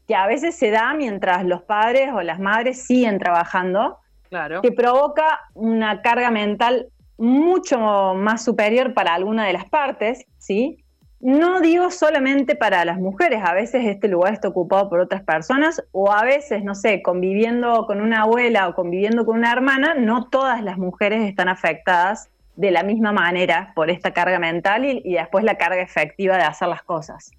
que 0.08 0.16
a 0.16 0.28
veces 0.28 0.56
se 0.56 0.72
da 0.72 0.94
mientras 0.94 1.44
los 1.44 1.62
padres 1.64 2.10
o 2.14 2.22
las 2.22 2.40
madres 2.40 2.86
siguen 2.86 3.20
trabajando, 3.20 3.98
claro. 4.30 4.62
que 4.62 4.72
provoca 4.72 5.42
una 5.56 6.02
carga 6.02 6.32
mental 6.32 6.88
mucho 7.18 7.80
más 8.16 8.46
superior 8.46 8.94
para 8.94 9.14
alguna 9.14 9.46
de 9.46 9.52
las 9.52 9.66
partes, 9.66 10.26
¿sí? 10.38 10.86
No 11.22 11.60
digo 11.60 11.92
solamente 11.92 12.56
para 12.56 12.86
las 12.86 12.98
mujeres, 12.98 13.42
a 13.44 13.54
veces 13.54 13.86
este 13.86 14.08
lugar 14.08 14.34
está 14.34 14.48
ocupado 14.48 14.90
por 14.90 15.02
otras 15.02 15.22
personas 15.22 15.84
o 15.92 16.14
a 16.14 16.24
veces, 16.24 16.64
no 16.64 16.76
sé, 16.76 17.02
conviviendo 17.02 17.86
con 17.88 18.00
una 18.00 18.22
abuela 18.22 18.70
o 18.70 18.74
conviviendo 18.74 19.26
con 19.26 19.38
una 19.38 19.52
hermana, 19.52 19.96
no 19.96 20.30
todas 20.30 20.64
las 20.64 20.78
mujeres 20.78 21.28
están 21.28 21.50
afectadas 21.50 22.30
de 22.56 22.72
la 22.72 22.84
misma 22.84 23.12
manera 23.12 23.74
por 23.76 23.90
esta 23.90 24.12
carga 24.12 24.40
mental 24.40 24.86
y, 24.86 25.14
después 25.14 25.44
la 25.44 25.56
carga 25.56 25.82
efectiva 25.82 26.38
de 26.38 26.44
hacer 26.44 26.70
las 26.70 26.84
cosas. 26.84 27.32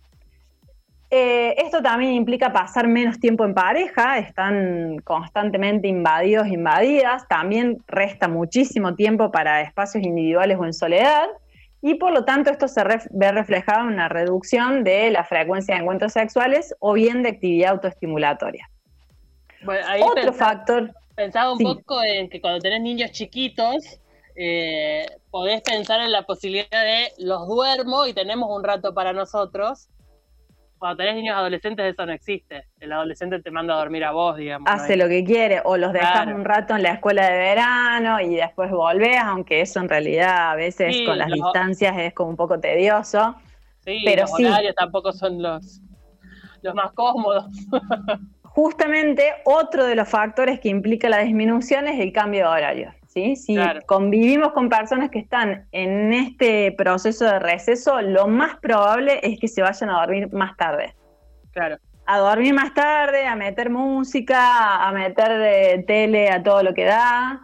Eh, 1.10 1.54
esto 1.58 1.82
también 1.82 2.12
implica 2.12 2.52
pasar 2.52 2.87
menos 2.87 3.18
tiempo 3.18 3.46
en 3.46 3.54
pareja, 3.54 4.18
están 4.18 4.99
constantemente 5.04 5.88
invadidos, 5.88 6.49
invadidas, 6.49 7.26
también 7.28 7.78
resta 7.88 8.28
muchísimo 8.28 8.94
tiempo 8.94 9.30
para 9.32 9.62
espacios 9.62 10.04
individuales 10.04 10.58
o 10.60 10.66
en 10.66 10.75
soledad 10.75 11.26
y 11.82 11.94
por 11.94 12.12
lo 12.12 12.25
tanto 12.25 12.50
esto 12.50 12.68
se 12.68 12.82
ve 13.10 13.32
reflejado 13.32 13.88
en 13.88 13.94
una 13.94 14.08
reducción 14.08 14.84
de 14.84 15.10
la 15.10 15.25
frecuencia 15.25 15.75
de 15.75 15.80
encuentros 15.80 16.12
sexuales 16.12 16.75
o 16.78 16.92
bien 16.92 17.22
de 17.22 17.30
actividad 17.30 17.72
autoestimulatoria. 17.72 18.70
Otro 20.02 20.32
factor... 20.32 20.92
Pensaba 21.14 21.52
un 21.52 21.58
poco 21.58 22.02
en 22.02 22.30
que 22.30 22.40
cuando 22.40 22.60
tenés 22.60 22.80
niños 22.80 23.10
chiquitos, 23.10 24.00
eh, 24.37 25.06
podés 25.30 25.60
pensar 25.60 26.00
en 26.00 26.12
la 26.12 26.22
posibilidad 26.22 26.82
de 26.82 27.12
los 27.18 27.46
duermo 27.46 28.06
y 28.06 28.14
tenemos 28.14 28.49
un 28.50 28.64
rato 28.64 28.94
para 28.94 29.12
nosotros, 29.12 29.88
cuando 30.80 30.96
tenés 30.96 31.14
niños 31.16 31.37
adolescentes 31.37 31.92
eso 31.92 32.06
no 32.06 32.12
existe. 32.12 32.64
El 32.80 32.90
adolescente 32.92 33.38
te 33.42 33.50
manda 33.50 33.75
a 33.75 33.78
dormir 33.78 34.02
a 34.02 34.12
vos, 34.12 34.38
digamos. 34.38 34.68
Hace 34.68 34.96
lo 34.96 35.08
que 35.08 35.22
quiere, 35.22 35.60
o 35.62 35.76
los 35.76 35.92
dejas 35.92 36.26
un 36.28 36.42
rato 36.42 36.75
en 36.75 36.82
la 36.82 36.92
escuela 36.92 37.28
de 37.30 37.38
verano 37.38 38.18
y 38.18 38.34
después 38.34 38.70
volvés, 38.70 39.18
aunque 39.22 39.60
eso 39.60 39.78
en 39.78 39.90
realidad 39.90 40.52
a 40.52 40.54
veces 40.54 40.96
con 41.04 41.18
las 41.18 41.30
distancias 41.30 41.99
es 41.99 42.14
como 42.14 42.30
un 42.30 42.37
poco 42.37 42.58
tedioso. 42.58 43.37
Sí, 43.84 44.00
pero 44.06 44.22
los 44.22 44.32
horarios 44.32 44.75
tampoco 44.75 45.12
son 45.12 45.42
los, 45.42 45.82
los 46.62 46.75
más 46.75 46.92
cómodos. 46.92 47.44
Justamente 48.42 49.34
otro 49.44 49.84
de 49.84 49.94
los 49.94 50.08
factores 50.08 50.60
que 50.60 50.70
implica 50.70 51.10
la 51.10 51.18
disminución 51.18 51.88
es 51.88 52.00
el 52.00 52.10
cambio 52.10 52.44
de 52.44 52.46
horario. 52.46 52.94
Si 53.12 53.35
convivimos 53.87 54.52
con 54.52 54.69
personas 54.69 55.11
que 55.11 55.19
están 55.19 55.67
en 55.73 56.12
este 56.12 56.71
proceso 56.71 57.25
de 57.25 57.40
receso, 57.40 58.00
lo 58.02 58.29
más 58.29 58.57
probable 58.61 59.19
es 59.25 59.40
que 59.40 59.49
se 59.49 59.62
vayan 59.62 59.90
a 59.90 59.95
dormir 60.00 60.33
más 60.33 60.57
tarde. 60.57 60.95
Claro. 61.50 61.76
A 62.07 62.19
dormir 62.19 62.55
más 62.55 62.73
tarde, 62.73 63.26
a 63.26 63.35
meter 63.35 63.69
música, 63.69 64.87
a 64.87 64.93
meter 64.93 65.33
eh, 65.33 65.85
tele 65.88 66.31
a 66.31 66.40
todo 66.40 66.62
lo 66.62 66.73
que 66.73 66.85
da. 66.85 67.40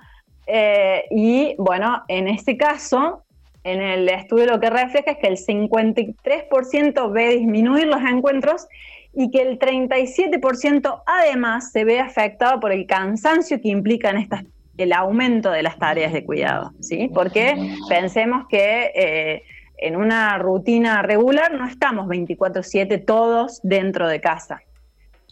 Eh, 0.46 1.04
y 1.10 1.56
bueno, 1.58 2.04
en 2.06 2.28
este 2.28 2.56
caso, 2.56 3.24
en 3.64 3.82
el 3.82 4.08
estudio 4.08 4.46
lo 4.46 4.60
que 4.60 4.70
refleja 4.70 5.10
es 5.10 5.18
que 5.18 5.26
el 5.26 5.36
53% 5.36 7.12
ve 7.12 7.30
disminuir 7.30 7.88
los 7.88 8.02
encuentros 8.02 8.68
y 9.12 9.32
que 9.32 9.42
el 9.42 9.58
37% 9.58 11.02
además 11.06 11.72
se 11.72 11.84
ve 11.84 11.98
afectado 11.98 12.60
por 12.60 12.70
el 12.70 12.86
cansancio 12.86 13.60
que 13.60 13.68
implican 13.68 14.16
estas 14.16 14.44
el 14.78 14.92
aumento 14.92 15.50
de 15.50 15.62
las 15.62 15.78
tareas 15.78 16.12
de 16.12 16.24
cuidado, 16.24 16.72
¿sí? 16.80 17.10
Porque 17.12 17.74
pensemos 17.88 18.46
que 18.48 18.92
eh, 18.94 19.42
en 19.78 19.96
una 19.96 20.38
rutina 20.38 21.02
regular 21.02 21.52
no 21.52 21.66
estamos 21.66 22.06
24/7 22.06 23.04
todos 23.04 23.60
dentro 23.62 24.08
de 24.08 24.20
casa. 24.20 24.60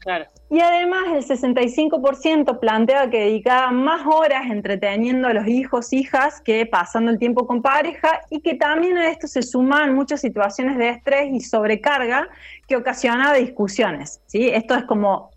Claro. 0.00 0.26
Y 0.50 0.60
además 0.60 1.04
el 1.14 1.24
65% 1.24 2.60
plantea 2.60 3.08
que 3.08 3.20
dedicaba 3.20 3.70
más 3.70 4.06
horas 4.06 4.50
entreteniendo 4.50 5.28
a 5.28 5.32
los 5.32 5.48
hijos, 5.48 5.94
hijas, 5.94 6.42
que 6.42 6.66
pasando 6.66 7.10
el 7.10 7.18
tiempo 7.18 7.46
con 7.46 7.62
pareja 7.62 8.20
y 8.28 8.40
que 8.40 8.54
también 8.54 8.98
a 8.98 9.08
esto 9.08 9.26
se 9.26 9.42
suman 9.42 9.94
muchas 9.94 10.20
situaciones 10.20 10.76
de 10.76 10.90
estrés 10.90 11.32
y 11.32 11.40
sobrecarga 11.40 12.28
que 12.68 12.76
ocasiona 12.76 13.32
discusiones. 13.32 14.20
¿sí? 14.26 14.50
Esto 14.50 14.74
es 14.74 14.84
como 14.84 15.30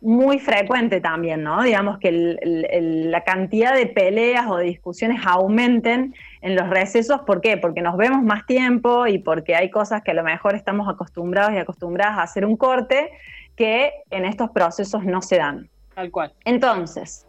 muy 0.00 0.38
frecuente 0.38 1.00
también, 1.00 1.42
¿no? 1.42 1.62
Digamos 1.62 1.98
que 1.98 2.10
la 2.10 3.22
cantidad 3.24 3.74
de 3.74 3.86
peleas 3.86 4.46
o 4.48 4.56
de 4.56 4.64
discusiones 4.64 5.20
aumenten 5.26 6.14
en 6.40 6.56
los 6.56 6.68
recesos. 6.70 7.20
¿Por 7.22 7.40
qué? 7.40 7.58
Porque 7.58 7.82
nos 7.82 7.96
vemos 7.96 8.22
más 8.22 8.46
tiempo 8.46 9.06
y 9.06 9.18
porque 9.18 9.54
hay 9.54 9.70
cosas 9.70 10.02
que 10.02 10.12
a 10.12 10.14
lo 10.14 10.22
mejor 10.22 10.54
estamos 10.54 10.88
acostumbrados 10.88 11.52
y 11.52 11.58
acostumbradas 11.58 12.18
a 12.18 12.22
hacer 12.22 12.46
un 12.46 12.56
corte 12.56 13.10
que 13.56 13.92
en 14.10 14.24
estos 14.24 14.50
procesos 14.50 15.04
no 15.04 15.20
se 15.20 15.36
dan. 15.36 15.68
Tal 15.94 16.10
cual. 16.10 16.32
Entonces, 16.44 17.26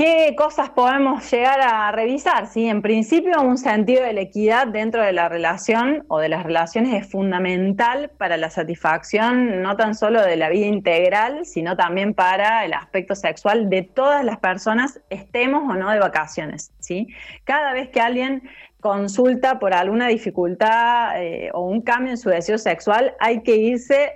¿Qué 0.00 0.34
cosas 0.34 0.70
podemos 0.70 1.30
llegar 1.30 1.60
a 1.60 1.92
revisar? 1.92 2.46
¿sí? 2.46 2.66
En 2.66 2.80
principio, 2.80 3.42
un 3.42 3.58
sentido 3.58 4.02
de 4.02 4.14
la 4.14 4.22
equidad 4.22 4.66
dentro 4.66 5.02
de 5.02 5.12
la 5.12 5.28
relación 5.28 6.06
o 6.08 6.20
de 6.20 6.30
las 6.30 6.42
relaciones 6.42 6.94
es 6.94 7.12
fundamental 7.12 8.10
para 8.16 8.38
la 8.38 8.48
satisfacción 8.48 9.60
no 9.60 9.76
tan 9.76 9.94
solo 9.94 10.22
de 10.22 10.38
la 10.38 10.48
vida 10.48 10.64
integral, 10.64 11.44
sino 11.44 11.76
también 11.76 12.14
para 12.14 12.64
el 12.64 12.72
aspecto 12.72 13.14
sexual 13.14 13.68
de 13.68 13.82
todas 13.82 14.24
las 14.24 14.38
personas, 14.38 15.02
estemos 15.10 15.68
o 15.68 15.74
no 15.74 15.90
de 15.90 15.98
vacaciones. 15.98 16.72
¿sí? 16.78 17.08
Cada 17.44 17.74
vez 17.74 17.90
que 17.90 18.00
alguien 18.00 18.48
consulta 18.80 19.58
por 19.58 19.74
alguna 19.74 20.08
dificultad 20.08 21.22
eh, 21.22 21.50
o 21.52 21.66
un 21.66 21.82
cambio 21.82 22.12
en 22.12 22.16
su 22.16 22.30
deseo 22.30 22.56
sexual, 22.56 23.12
hay 23.20 23.42
que 23.42 23.56
irse 23.56 24.12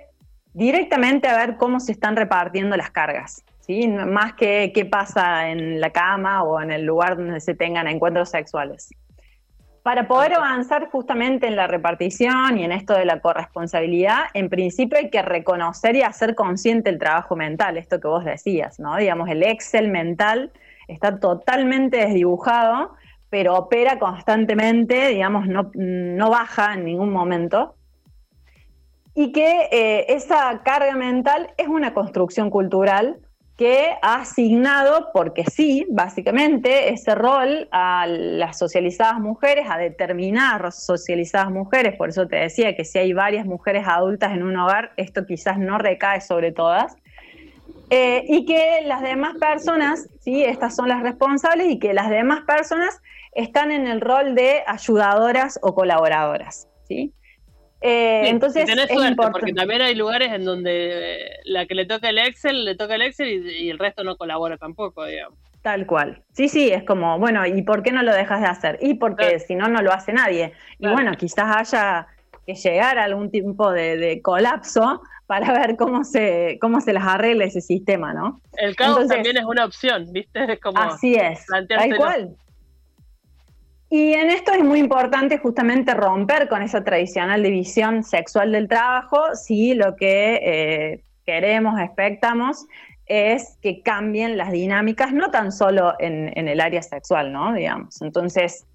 directamente 0.51 1.27
a 1.27 1.37
ver 1.37 1.57
cómo 1.57 1.79
se 1.79 1.91
están 1.91 2.15
repartiendo 2.15 2.75
las 2.75 2.89
cargas. 2.89 3.45
¿Sí? 3.65 3.87
más 3.87 4.33
que 4.33 4.71
qué 4.73 4.85
pasa 4.85 5.49
en 5.49 5.79
la 5.81 5.89
cama 5.89 6.43
o 6.43 6.61
en 6.61 6.71
el 6.71 6.85
lugar 6.85 7.17
donde 7.17 7.39
se 7.39 7.55
tengan 7.55 7.87
encuentros 7.87 8.29
sexuales. 8.29 8.89
Para 9.81 10.07
poder 10.07 10.33
avanzar 10.33 10.89
justamente 10.89 11.45
en 11.45 11.55
la 11.55 11.67
repartición 11.67 12.57
y 12.57 12.63
en 12.63 12.71
esto 12.71 12.95
de 12.95 13.05
la 13.05 13.19
corresponsabilidad, 13.19 14.23
en 14.33 14.49
principio 14.49 14.97
hay 14.97 15.11
que 15.11 15.21
reconocer 15.21 15.95
y 15.95 16.01
hacer 16.01 16.33
consciente 16.33 16.89
el 16.89 16.97
trabajo 16.97 17.35
mental, 17.35 17.77
esto 17.77 17.99
que 17.99 18.07
vos 18.07 18.25
decías, 18.25 18.79
¿no? 18.79 18.95
Digamos, 18.97 19.29
el 19.29 19.43
Excel 19.43 19.89
mental 19.89 20.51
está 20.87 21.19
totalmente 21.19 21.97
desdibujado, 21.97 22.95
pero 23.29 23.55
opera 23.55 23.99
constantemente, 23.99 25.09
digamos, 25.09 25.47
no, 25.47 25.69
no 25.75 26.29
baja 26.31 26.73
en 26.73 26.85
ningún 26.85 27.11
momento. 27.11 27.75
y 29.17 29.31
que 29.31 29.69
eh, 29.71 30.05
esa 30.09 30.61
carga 30.63 30.95
mental 30.95 31.53
es 31.57 31.67
una 31.67 31.93
construcción 31.93 32.49
cultural 32.49 33.24
que 33.57 33.95
ha 34.01 34.15
asignado, 34.15 35.11
porque 35.13 35.45
sí, 35.45 35.85
básicamente, 35.89 36.89
ese 36.89 37.15
rol 37.15 37.69
a 37.71 38.05
las 38.07 38.57
socializadas 38.57 39.19
mujeres, 39.19 39.67
a 39.69 39.77
determinar 39.77 40.71
socializadas 40.73 41.51
mujeres, 41.51 41.95
por 41.95 42.09
eso 42.09 42.27
te 42.27 42.35
decía 42.35 42.75
que 42.75 42.83
si 42.83 42.99
hay 42.99 43.13
varias 43.13 43.45
mujeres 43.45 43.87
adultas 43.87 44.33
en 44.33 44.43
un 44.43 44.57
hogar, 44.57 44.91
esto 44.97 45.25
quizás 45.25 45.57
no 45.57 45.77
recae 45.77 46.19
sobre 46.19 46.51
todas, 46.51 46.97
eh, 47.89 48.25
y 48.27 48.45
que 48.45 48.81
las 48.85 49.01
demás 49.01 49.35
personas, 49.39 50.09
sí, 50.19 50.43
estas 50.43 50.75
son 50.75 50.89
las 50.89 51.01
responsables, 51.01 51.67
y 51.69 51.79
que 51.79 51.93
las 51.93 52.09
demás 52.09 52.41
personas 52.45 53.01
están 53.31 53.71
en 53.71 53.87
el 53.87 54.01
rol 54.01 54.35
de 54.35 54.63
ayudadoras 54.67 55.59
o 55.61 55.73
colaboradoras, 55.73 56.67
¿sí? 56.87 57.13
Eh, 57.81 58.29
entonces, 58.29 58.65
tenés 58.65 58.89
suerte, 58.89 59.15
porque 59.31 59.53
también 59.53 59.81
hay 59.81 59.95
lugares 59.95 60.31
en 60.31 60.43
donde 60.43 61.29
la 61.43 61.65
que 61.65 61.75
le 61.75 61.85
toca 61.85 62.09
el 62.09 62.17
Excel, 62.17 62.65
le 62.65 62.75
toca 62.75 62.95
el 62.95 63.03
Excel 63.03 63.47
y, 63.47 63.69
el 63.69 63.77
resto 63.77 64.03
no 64.03 64.15
colabora 64.15 64.57
tampoco, 64.57 65.05
digamos. 65.05 65.37
Tal 65.61 65.85
cual. 65.85 66.21
Sí, 66.33 66.47
sí, 66.47 66.69
es 66.71 66.83
como, 66.83 67.19
bueno, 67.19 67.45
¿y 67.45 67.61
por 67.63 67.83
qué 67.83 67.91
no 67.91 68.03
lo 68.03 68.13
dejas 68.13 68.41
de 68.41 68.47
hacer? 68.47 68.79
Y 68.81 68.95
porque 68.95 69.39
si 69.39 69.55
no, 69.55 69.67
no 69.67 69.81
lo 69.81 69.91
hace 69.91 70.13
nadie. 70.13 70.53
Y 70.79 70.87
bueno, 70.87 71.11
quizás 71.17 71.55
haya 71.55 72.07
que 72.45 72.53
llegar 72.53 72.99
a 72.99 73.03
algún 73.05 73.31
tipo 73.31 73.71
de, 73.71 74.19
colapso 74.23 75.01
para 75.25 75.51
ver 75.53 75.75
cómo 75.75 76.03
se, 76.03 76.59
cómo 76.61 76.81
se 76.81 76.93
las 76.93 77.05
arregla 77.05 77.45
ese 77.45 77.61
sistema, 77.61 78.13
¿no? 78.13 78.41
El 78.57 78.75
caos 78.75 79.07
también 79.07 79.37
es 79.37 79.45
una 79.45 79.65
opción, 79.65 80.05
¿viste? 80.11 80.53
Es 80.53 80.59
como 80.59 80.79
así 80.79 81.15
es, 81.15 81.45
tal 81.47 81.97
cual. 81.97 82.35
Y 83.97 84.11
en 84.11 84.29
esto 84.29 84.51
es 84.51 84.61
muy 84.61 84.79
importante 84.79 85.37
justamente 85.37 85.93
romper 85.93 86.49
con 86.49 86.61
esa 86.61 86.83
tradicional 86.83 87.41
división 87.41 88.03
sexual 88.03 88.51
del 88.51 88.67
trabajo 88.67 89.35
si 89.35 89.73
lo 89.73 89.95
que 89.95 90.33
eh, 90.43 91.03
queremos, 91.25 91.79
expectamos, 91.79 92.65
es 93.05 93.57
que 93.61 93.81
cambien 93.83 94.35
las 94.35 94.51
dinámicas, 94.51 95.13
no 95.13 95.31
tan 95.31 95.53
solo 95.53 95.93
en, 95.97 96.29
en, 96.37 96.49
el 96.49 96.59
área 96.59 96.81
sexual, 96.81 97.31
¿no? 97.31 97.53
Digamos. 97.53 98.01
Entonces, 98.01 98.67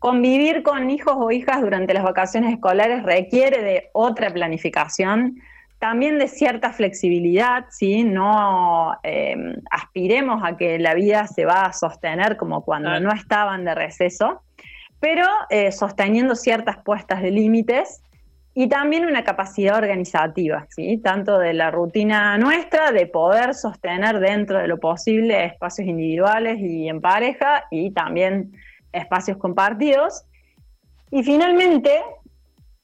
convivir 0.00 0.64
con 0.64 0.90
hijos 0.90 1.14
o 1.16 1.30
hijas 1.30 1.60
durante 1.60 1.94
las 1.94 2.02
vacaciones 2.02 2.52
escolares 2.52 3.04
requiere 3.04 3.62
de 3.62 3.90
otra 3.92 4.32
planificación, 4.32 5.36
también 5.78 6.18
de 6.18 6.26
cierta 6.26 6.72
flexibilidad, 6.72 7.66
¿sí? 7.70 8.02
No 8.02 8.96
em, 9.04 9.54
aspiremos 9.70 10.42
a 10.42 10.56
que 10.56 10.80
la 10.80 10.94
vida 10.94 11.28
se 11.28 11.44
va 11.44 11.66
a 11.66 11.72
sostener 11.72 12.36
como 12.36 12.64
cuando 12.64 12.98
no 12.98 13.12
estaban 13.12 13.64
de 13.64 13.72
receso, 13.76 14.42
pero 15.06 15.28
eh, 15.50 15.70
sosteniendo 15.70 16.34
ciertas 16.34 16.78
puestas 16.78 17.22
de 17.22 17.30
límites 17.30 18.02
y 18.54 18.68
también 18.68 19.06
una 19.06 19.22
capacidad 19.22 19.76
organizativa, 19.76 20.66
¿sí? 20.70 20.98
tanto 20.98 21.38
de 21.38 21.54
la 21.54 21.70
rutina 21.70 22.36
nuestra, 22.38 22.90
de 22.90 23.06
poder 23.06 23.54
sostener 23.54 24.18
dentro 24.18 24.58
de 24.58 24.66
lo 24.66 24.80
posible 24.80 25.44
espacios 25.44 25.86
individuales 25.86 26.58
y 26.58 26.88
en 26.88 27.00
pareja, 27.00 27.66
y 27.70 27.92
también 27.92 28.50
espacios 28.90 29.36
compartidos. 29.36 30.24
Y 31.12 31.22
finalmente, 31.22 32.00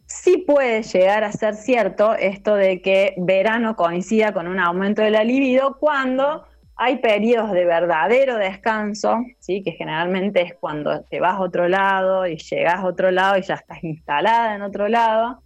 sí 0.07 0.45
puede 0.47 0.85
llegar 0.85 1.25
a 1.25 1.33
ser 1.33 1.57
cierto 1.57 2.15
esto 2.15 2.55
de 2.55 2.81
que 2.81 3.15
verano 3.17 3.75
coincida 3.75 4.33
con 4.33 4.47
un 4.47 4.61
aumento 4.61 5.03
de 5.03 5.11
la 5.11 5.25
libido 5.25 5.77
cuando 5.81 6.45
hay 6.85 6.97
periodos 6.97 7.53
de 7.53 7.65
verdadero 7.65 8.39
descanso, 8.39 9.25
¿sí? 9.39 9.63
que 9.63 9.71
generalmente 9.71 10.43
es 10.43 10.55
cuando 10.55 11.05
te 11.05 11.21
vas 11.21 11.37
a 11.37 11.41
otro 11.41 11.69
lado 11.69 12.27
y 12.27 12.39
llegas 12.39 12.81
a 12.81 12.87
otro 12.87 13.13
lado 13.13 13.39
y 13.39 13.43
ya 13.43 13.55
estás 13.55 13.85
instalada 13.85 14.57
en 14.57 14.63
otro 14.63 14.89
lado, 14.89 15.45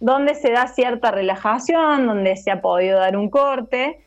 donde 0.00 0.34
se 0.34 0.50
da 0.50 0.66
cierta 0.66 1.12
relajación, 1.12 2.06
donde 2.06 2.36
se 2.36 2.50
ha 2.50 2.60
podido 2.60 2.98
dar 2.98 3.16
un 3.16 3.30
corte, 3.30 4.00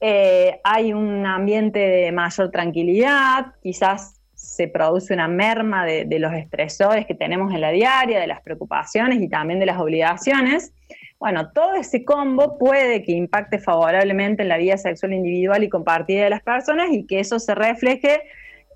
eh, 0.00 0.60
hay 0.64 0.92
un 0.92 1.24
ambiente 1.24 1.78
de 1.78 2.10
mayor 2.10 2.50
tranquilidad, 2.50 3.52
quizás 3.62 4.20
se 4.34 4.66
produce 4.66 5.14
una 5.14 5.28
merma 5.28 5.86
de, 5.86 6.04
de 6.04 6.18
los 6.18 6.32
estresores 6.32 7.06
que 7.06 7.14
tenemos 7.14 7.54
en 7.54 7.60
la 7.60 7.70
diaria, 7.70 8.18
de 8.18 8.26
las 8.26 8.40
preocupaciones 8.40 9.22
y 9.22 9.28
también 9.28 9.60
de 9.60 9.66
las 9.66 9.78
obligaciones. 9.78 10.72
Bueno, 11.18 11.50
todo 11.50 11.74
ese 11.74 12.04
combo 12.04 12.58
puede 12.58 13.02
que 13.02 13.12
impacte 13.12 13.58
favorablemente 13.58 14.42
en 14.42 14.48
la 14.48 14.56
vida 14.56 14.76
sexual 14.76 15.12
individual 15.12 15.64
y 15.64 15.68
compartida 15.68 16.24
de 16.24 16.30
las 16.30 16.42
personas 16.42 16.90
y 16.92 17.06
que 17.06 17.18
eso 17.18 17.40
se 17.40 17.56
refleje 17.56 18.22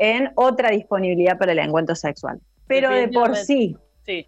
en 0.01 0.33
otra 0.35 0.71
disponibilidad 0.71 1.39
para 1.39 1.53
el 1.53 1.61
encuentro 1.61 1.95
sexual. 1.95 2.41
Pero 2.67 2.91
de 2.91 3.09
por 3.09 3.37
sí, 3.37 3.77
sí. 4.05 4.27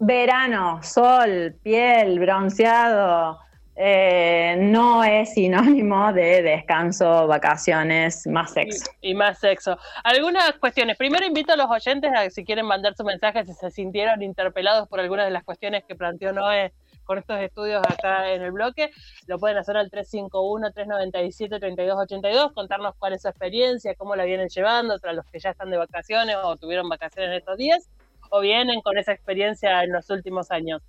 verano, 0.00 0.82
sol, 0.82 1.54
piel, 1.62 2.18
bronceado, 2.18 3.38
eh, 3.76 4.56
no 4.58 5.04
es 5.04 5.34
sinónimo 5.34 6.12
de 6.12 6.42
descanso, 6.42 7.28
vacaciones, 7.28 8.26
más 8.26 8.52
sexo. 8.52 8.90
Y, 9.00 9.14
más 9.14 9.38
sexo. 9.38 9.78
Algunas 10.02 10.54
cuestiones. 10.54 10.96
Primero 10.96 11.24
invito 11.24 11.52
a 11.52 11.56
los 11.56 11.70
oyentes 11.70 12.10
a 12.14 12.24
que 12.24 12.30
si 12.30 12.44
quieren 12.44 12.66
mandar 12.66 12.94
su 12.96 13.04
mensaje, 13.04 13.44
si 13.44 13.54
se 13.54 13.70
sintieron 13.70 14.22
interpelados 14.22 14.88
por 14.88 14.98
algunas 14.98 15.26
de 15.26 15.30
las 15.30 15.44
cuestiones 15.44 15.84
que 15.84 15.94
planteó 15.94 16.32
Noé 16.32 16.72
con 17.04 17.18
estos 17.18 17.38
estudios 17.40 17.82
acá 17.88 18.32
en 18.32 18.42
el 18.42 18.50
bloque, 18.52 18.90
lo 19.26 19.38
pueden 19.38 19.56
hacer 19.58 19.76
al 19.76 19.90
351-397-3282, 19.90 22.54
contarnos 22.54 22.94
cuál 22.98 23.12
es 23.14 23.22
su 23.22 23.28
experiencia, 23.28 23.94
cómo 23.94 24.16
la 24.16 24.24
vienen 24.24 24.48
llevando, 24.48 24.98
para 24.98 25.12
los 25.12 25.24
que 25.26 25.38
ya 25.38 25.50
están 25.50 25.70
de 25.70 25.76
vacaciones 25.76 26.34
o 26.42 26.56
tuvieron 26.56 26.88
vacaciones 26.88 27.30
en 27.30 27.36
estos 27.36 27.56
días, 27.58 27.88
o 28.30 28.40
vienen 28.40 28.80
con 28.80 28.98
esa 28.98 29.12
experiencia 29.12 29.84
en 29.84 29.92
los 29.92 30.10
últimos 30.10 30.50
años. 30.50 30.82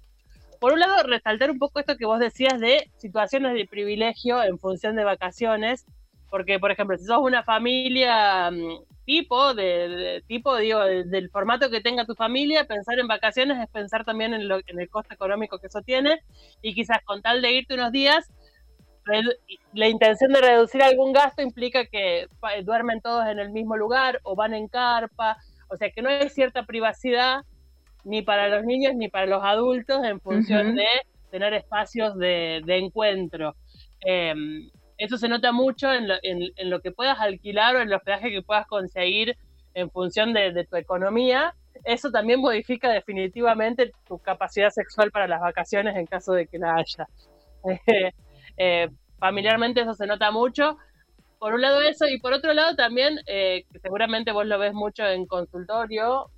Por 0.60 0.74
un 0.74 0.80
lado, 0.80 1.04
resaltar 1.04 1.52
un 1.52 1.60
poco 1.60 1.80
esto 1.82 1.98
que 1.98 2.06
vos 2.06 2.20
decías 2.20 2.60
de 2.60 2.90
situaciones 2.98 3.54
de 3.54 3.66
privilegio 3.66 4.42
en 4.42 4.58
función 4.58 4.96
de 4.96 5.04
vacaciones, 5.04 5.86
porque, 6.34 6.60
por 6.60 6.72
ejemplo, 6.72 6.98
si 6.98 7.06
sos 7.06 7.20
una 7.20 7.44
familia 7.44 8.50
mm, 8.50 9.06
tipo, 9.06 9.54
de, 9.54 10.24
tipo, 10.26 10.58
digo, 10.58 10.80
del 10.80 11.30
formato 11.30 11.70
que 11.70 11.80
tenga 11.80 12.08
tu 12.08 12.16
familia, 12.16 12.66
pensar 12.66 12.98
en 12.98 13.06
vacaciones 13.06 13.62
es 13.62 13.70
pensar 13.70 14.04
también 14.04 14.34
en, 14.34 14.42
en 14.42 14.80
el 14.80 14.90
costo 14.90 15.14
económico 15.14 15.60
que 15.60 15.68
eso 15.68 15.84
tiene. 15.84 16.22
Y 16.64 16.74
quizás 16.74 17.04
con 17.06 17.22
tal 17.22 17.44
de 17.44 17.52
irte 17.52 17.76
unos 17.76 17.92
días, 17.92 18.32
la 19.74 19.88
intención 19.88 20.34
de 20.34 20.42
reducir 20.42 20.82
algún 20.82 21.14
gasto 21.14 21.44
implica 21.44 21.86
que 21.86 22.26
duermen 22.64 23.00
todos 23.00 23.28
en 23.28 23.38
el 23.38 23.52
mismo 23.52 23.78
lugar 23.78 24.20
o 24.24 24.36
van 24.36 24.56
en 24.56 24.68
carpa, 24.68 25.38
o 25.70 25.78
sea 25.78 25.92
que 25.92 26.02
no 26.02 26.10
hay 26.10 26.30
cierta 26.30 26.66
privacidad 26.66 27.42
ni 28.06 28.24
para 28.24 28.50
los 28.50 28.66
niños 28.66 28.96
ni 28.96 29.08
para 29.08 29.28
los 29.28 29.44
adultos 29.44 30.04
en 30.04 30.20
función 30.20 30.74
de 30.74 30.88
tener 31.30 31.54
espacios 31.54 32.18
de, 32.18 32.64
encuentro. 32.66 33.56
Em, 34.00 34.72
eso 34.98 35.18
se 35.18 35.28
nota 35.28 35.52
mucho 35.52 35.92
en 35.94 36.08
lo, 36.70 36.82
que 36.82 36.92
puedas 36.92 37.20
alquilar 37.20 37.76
o 37.76 37.82
en 37.82 37.88
el 37.88 37.94
hospedaje 37.94 38.32
que 38.32 38.42
puedas 38.42 38.68
conseguir 38.68 39.38
en 39.74 39.90
función 39.90 40.34
de, 40.34 40.66
tu 40.70 40.76
economía. 40.76 41.56
Eso 41.84 42.12
también 42.12 42.40
modifica 42.40 42.92
definitivamente 42.92 43.92
tu 44.08 44.20
capacidad 44.20 44.70
sexual 44.70 45.12
para 45.12 45.28
las 45.28 45.42
vacaciones 45.42 45.96
en 45.96 46.06
caso 46.06 46.34
de 46.34 46.48
que 46.48 46.58
la 46.58 46.76
haya. 46.76 47.08
Eh, 48.56 48.88
familiarmente 49.18 49.82
eso 49.82 49.96
se 49.96 50.06
nota 50.06 50.30
mucho. 50.30 50.78
Por 51.40 51.56
un 51.56 51.62
lado 51.62 51.82
eso, 51.82 52.06
y 52.08 52.20
por 52.20 52.34
otro 52.34 52.54
lado 52.54 52.76
también, 52.76 53.20
eh, 53.26 53.66
que 53.72 53.80
seguramente 53.80 54.32
vos 54.32 54.46
lo 54.46 54.60
ves 54.60 54.74
mucho 54.74 55.04
en 55.08 55.26
consultorio, 55.26 56.30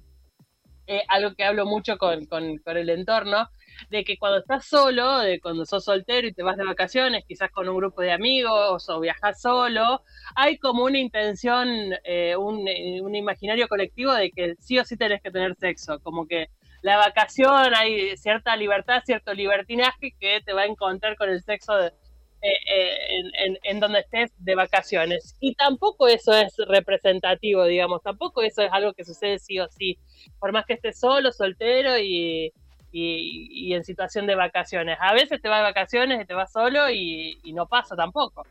eh, 0.87 1.01
algo 1.09 1.33
que 1.35 1.43
hablo 1.43 1.65
mucho 1.65 1.97
con, 1.97 2.27
el 2.65 2.89
entorno, 2.89 3.49
de 3.89 4.03
que 4.03 4.17
cuando 4.17 4.39
estás 4.39 4.65
solo, 4.65 5.19
de 5.19 5.39
cuando 5.39 5.65
sos 5.65 5.85
soltero 5.85 6.27
y 6.27 6.33
te 6.33 6.43
vas 6.43 6.57
de 6.57 6.65
vacaciones, 6.65 7.23
quizás 7.27 7.51
con 7.51 7.69
un 7.69 7.77
grupo 7.77 8.01
de 8.01 8.11
amigos 8.11 8.89
o 8.89 8.99
viajas 8.99 9.41
solo, 9.41 10.01
hay 10.35 10.57
como 10.57 10.83
una 10.83 10.99
intención, 10.99 11.67
eh, 12.03 12.35
un, 12.35 12.67
un, 13.01 13.15
imaginario 13.15 13.67
colectivo 13.67 14.13
de 14.13 14.31
que 14.31 14.55
sí 14.59 14.77
o 14.79 14.85
sí 14.85 14.97
tenés 14.97 15.21
que 15.21 15.31
tener 15.31 15.55
sexo, 15.55 15.99
como 15.99 16.27
que 16.27 16.47
la 16.81 16.97
vacación 16.97 17.73
hay 17.75 18.15
cierta 18.17 18.55
libertad, 18.55 19.01
cierto 19.05 19.33
libertinaje 19.33 20.15
que 20.19 20.41
te 20.45 20.53
va 20.53 20.61
a 20.61 20.65
encontrar 20.65 21.17
con 21.17 21.29
el 21.29 21.41
sexo 21.41 21.75
de, 21.75 21.91
eh, 22.41 22.51
eh, 22.69 23.21
en, 23.39 23.57
en, 23.63 23.79
donde 23.79 24.01
estés 24.01 24.31
de 24.37 24.53
vacaciones. 24.53 25.35
Y 25.39 25.55
tampoco 25.55 26.07
eso 26.07 26.31
es 26.31 26.53
representativo, 26.67 27.65
digamos, 27.65 28.03
tampoco 28.03 28.43
eso 28.43 28.61
es 28.61 28.71
algo 28.71 28.93
que 28.93 29.03
sucede 29.03 29.39
sí 29.39 29.59
o 29.59 29.67
sí. 29.67 29.97
Por 30.39 30.51
más 30.51 30.65
que 30.67 30.73
estés 30.73 30.99
solo, 30.99 31.31
soltero 31.31 31.97
y, 31.97 32.53
y, 32.97 33.73
en 33.73 33.83
situación 33.83 34.25
de 34.25 34.35
vacaciones. 34.35 34.97
A 35.01 35.13
veces 35.13 35.41
te 35.41 35.49
vas 35.49 35.59
de 35.59 35.63
vacaciones 35.63 36.21
y 36.21 36.25
te 36.25 36.33
vas 36.33 36.51
solo 36.51 36.89
y, 36.89 37.37
no 37.53 37.67
pasa 37.67 37.95
tampoco. 37.95 38.45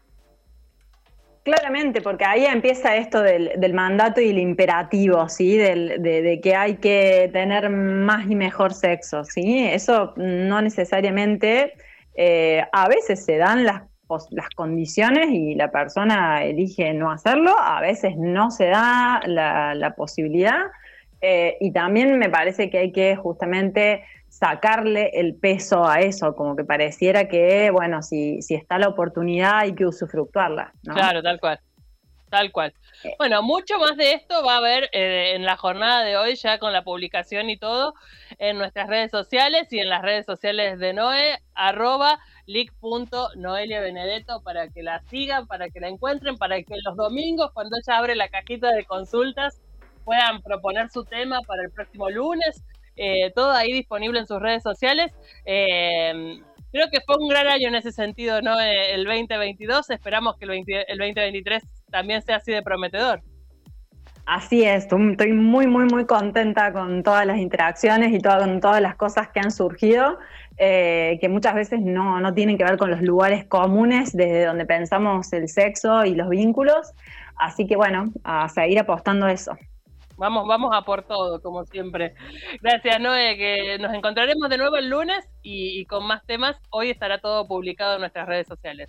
Claramente, 1.42 2.00
porque 2.00 2.24
ahí 2.24 2.46
empieza 2.46 2.96
esto 2.96 3.22
del, 3.22 3.74
mandato 3.74 4.20
y 4.20 4.30
el 4.30 4.38
imperativo, 4.38 5.28
¿sí? 5.28 5.56
de, 5.56 6.40
que 6.42 6.54
hay 6.54 6.76
que 6.76 7.28
tener 7.32 7.68
más 7.68 8.30
y 8.30 8.34
mejor 8.34 8.72
sexo, 8.72 9.24
¿sí? 9.24 9.66
Eso 9.66 10.14
no 10.16 10.62
necesariamente, 10.62 11.74
eh, 12.14 12.64
a 12.72 12.88
veces 12.88 13.24
se 13.24 13.36
dan 13.36 13.64
las, 13.64 13.82
las 14.30 14.48
condiciones 14.54 15.28
y 15.30 15.54
la 15.54 15.70
persona 15.70 16.44
elige 16.44 16.94
no 16.94 17.10
hacerlo, 17.10 17.54
a 17.58 17.80
veces 17.80 18.16
no 18.16 18.50
se 18.50 18.66
da 18.66 19.20
la, 19.26 19.94
posibilidad, 19.96 20.60
eh, 21.20 21.56
y 21.60 21.72
también 21.72 22.18
me 22.18 22.30
parece 22.30 22.70
que 22.70 22.78
hay 22.78 22.92
que 22.92 23.16
justamente 23.16 24.04
sacarle 24.38 25.10
el 25.14 25.36
peso 25.36 25.86
a 25.86 26.00
eso, 26.00 26.34
como 26.34 26.56
que 26.56 26.64
pareciera 26.64 27.28
que, 27.28 27.70
bueno, 27.70 28.02
si, 28.02 28.42
si 28.42 28.54
está 28.54 28.78
la 28.78 28.88
oportunidad 28.88 29.58
hay 29.60 29.74
que 29.76 29.86
usufructuarla. 29.86 30.72
Claro, 30.82 31.22
tal 31.22 31.38
cual. 31.38 31.60
Tal 32.30 32.50
cual. 32.50 32.74
Eh. 33.04 33.14
Bueno, 33.16 33.44
mucho 33.44 33.78
más 33.78 33.96
de 33.96 34.12
esto 34.14 34.44
va 34.44 34.54
a 34.54 34.56
haber 34.56 34.88
eh, 34.90 35.34
en 35.36 35.44
la 35.44 35.56
jornada 35.56 36.02
de 36.02 36.16
hoy, 36.16 36.34
ya 36.34 36.58
con 36.58 36.72
la 36.72 36.82
publicación 36.82 37.48
y 37.48 37.56
todo, 37.56 37.94
en 38.38 38.58
nuestras 38.58 38.88
redes 38.88 39.12
sociales 39.12 39.72
y 39.72 39.78
en 39.78 39.88
las 39.88 40.02
redes 40.02 40.26
sociales 40.26 40.80
de 40.80 40.94
Noé, 40.94 41.38
arroba 41.54 42.18
leak.noeliabenedetto 42.46 44.42
para 44.42 44.68
que 44.68 44.82
la 44.82 45.00
sigan, 45.10 45.46
para 45.46 45.68
que 45.68 45.78
la 45.78 45.86
encuentren, 45.86 46.38
para 46.38 46.60
que 46.60 46.74
los 46.84 46.96
domingos, 46.96 47.52
cuando 47.54 47.76
ella 47.76 47.98
abre 47.98 48.16
la 48.16 48.28
cajita 48.28 48.72
de 48.72 48.84
consultas, 48.84 49.60
puedan 50.04 50.42
proponer 50.42 50.90
su 50.90 51.04
tema 51.04 51.40
para 51.42 51.62
el 51.62 51.70
próximo 51.70 52.10
lunes. 52.10 52.64
Eh, 52.96 53.32
todo 53.34 53.52
ahí 53.52 53.72
disponible 53.72 54.20
en 54.20 54.26
sus 54.26 54.40
redes 54.40 54.62
sociales. 54.62 55.12
creo 55.44 56.90
que 56.90 57.00
fue 57.06 57.16
un 57.20 57.28
gran 57.28 57.46
año 57.46 57.68
en 57.68 57.74
ese 57.76 57.92
sentido, 57.92 58.42
¿no? 58.42 58.58
El 58.60 59.04
2022. 59.04 59.90
Esperamos 59.90 60.36
que 60.36 60.44
el, 60.44 60.64
el 60.66 60.98
2023 60.98 61.62
también 61.90 62.22
sea 62.22 62.36
así 62.36 62.52
de 62.52 62.62
prometedor. 62.62 63.22
Así 64.26 64.64
es, 64.64 64.84
estoy 64.84 65.32
muy, 65.34 65.66
muy, 65.66 65.84
muy 65.84 66.06
contenta 66.06 66.72
con 66.72 67.02
todas 67.02 67.26
las 67.26 67.36
interacciones 67.38 68.10
y 68.10 68.22
con 68.22 68.58
todas 68.60 68.80
las 68.80 68.96
cosas 68.96 69.28
que 69.28 69.40
han 69.40 69.50
surgido, 69.50 70.18
eh, 70.56 71.18
que 71.20 71.28
muchas 71.28 71.54
veces 71.54 71.80
no, 71.82 72.20
no, 72.20 72.32
tienen 72.32 72.56
que 72.56 72.64
ver 72.64 72.78
con 72.78 72.90
los 72.90 73.02
lugares 73.02 73.44
comunes 73.44 74.16
desde 74.16 74.46
donde 74.46 74.64
pensamos 74.64 75.30
el 75.34 75.48
sexo 75.48 76.06
y 76.06 76.14
los 76.14 76.30
vínculos. 76.30 76.94
Así 77.36 77.66
que 77.66 77.76
bueno, 77.76 78.06
a 78.24 78.48
seguir 78.48 78.78
apostando 78.78 79.28
eso. 79.28 79.58
Vamos, 80.16 80.46
vamos 80.46 80.70
a 80.74 80.82
por 80.82 81.02
todo, 81.02 81.40
como 81.42 81.64
siempre. 81.64 82.14
Gracias, 82.62 83.00
Noé, 83.00 83.36
que 83.36 83.78
nos 83.78 83.92
encontraremos 83.94 84.48
de 84.48 84.58
nuevo 84.58 84.76
el 84.76 84.88
lunes 84.88 85.28
y, 85.42 85.80
y 85.80 85.86
con 85.86 86.06
más 86.06 86.24
temas. 86.24 86.56
Hoy 86.70 86.90
estará 86.90 87.18
todo 87.18 87.46
publicado 87.46 87.94
en 87.94 88.00
nuestras 88.00 88.26
redes 88.26 88.46
sociales. 88.46 88.88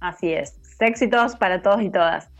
Así 0.00 0.32
es. 0.32 0.58
Éxitos 0.80 1.36
para 1.36 1.62
todos 1.62 1.82
y 1.82 1.90
todas. 1.90 2.30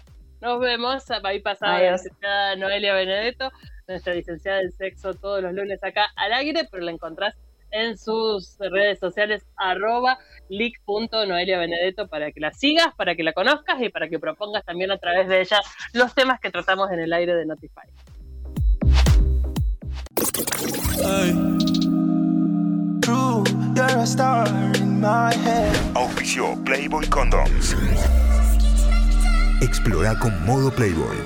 Nos 0.41 0.59
vemos. 0.61 1.05
Ahí 1.11 1.43
la 1.43 1.93
licenciada 1.93 2.57
Noelia 2.57 2.95
Benedetto, 2.95 3.51
nuestra 3.87 4.15
licenciada 4.15 4.59
del 4.59 4.73
sexo, 4.73 5.15
todos 5.15 5.43
los 5.43 5.53
lunes 5.53 5.83
acá 5.85 6.07
al 6.17 6.33
aire, 6.33 6.67
pero 6.71 6.83
la 6.83 6.91
encontrás 6.91 7.35
en 7.73 7.97
sus 7.99 8.57
redes 8.59 8.99
sociales 8.99 9.47
arroba 9.57 10.19
leak.noeliabenedetto 10.49 12.09
para 12.09 12.33
que 12.33 12.41
la 12.41 12.53
sigas, 12.53 12.89
para 12.97 13.15
que 13.15 13.23
la 13.23 13.33
conozcas 13.33 13.81
y 13.81 13.91
para 13.91 14.09
que 14.09 14.19
propongas 14.19 14.65
también 14.65 14.91
a 14.91 14.99
través 14.99 15.29
de 15.29 15.41
ella 15.41 15.61
los 15.93 16.15
temas 16.15 16.41
que 16.41 16.51
tratamos 16.51 16.91
en 16.91 17.01
el 17.01 17.13
aire 17.13 17.35
de 17.35 17.47
Notify. 17.47 17.87
Auspicio 25.95 26.57
Playboy 26.65 27.07
Condoms. 27.09 27.77
Explora 29.61 30.19
con 30.19 30.33
modo 30.45 30.71
Playboy. 30.71 31.17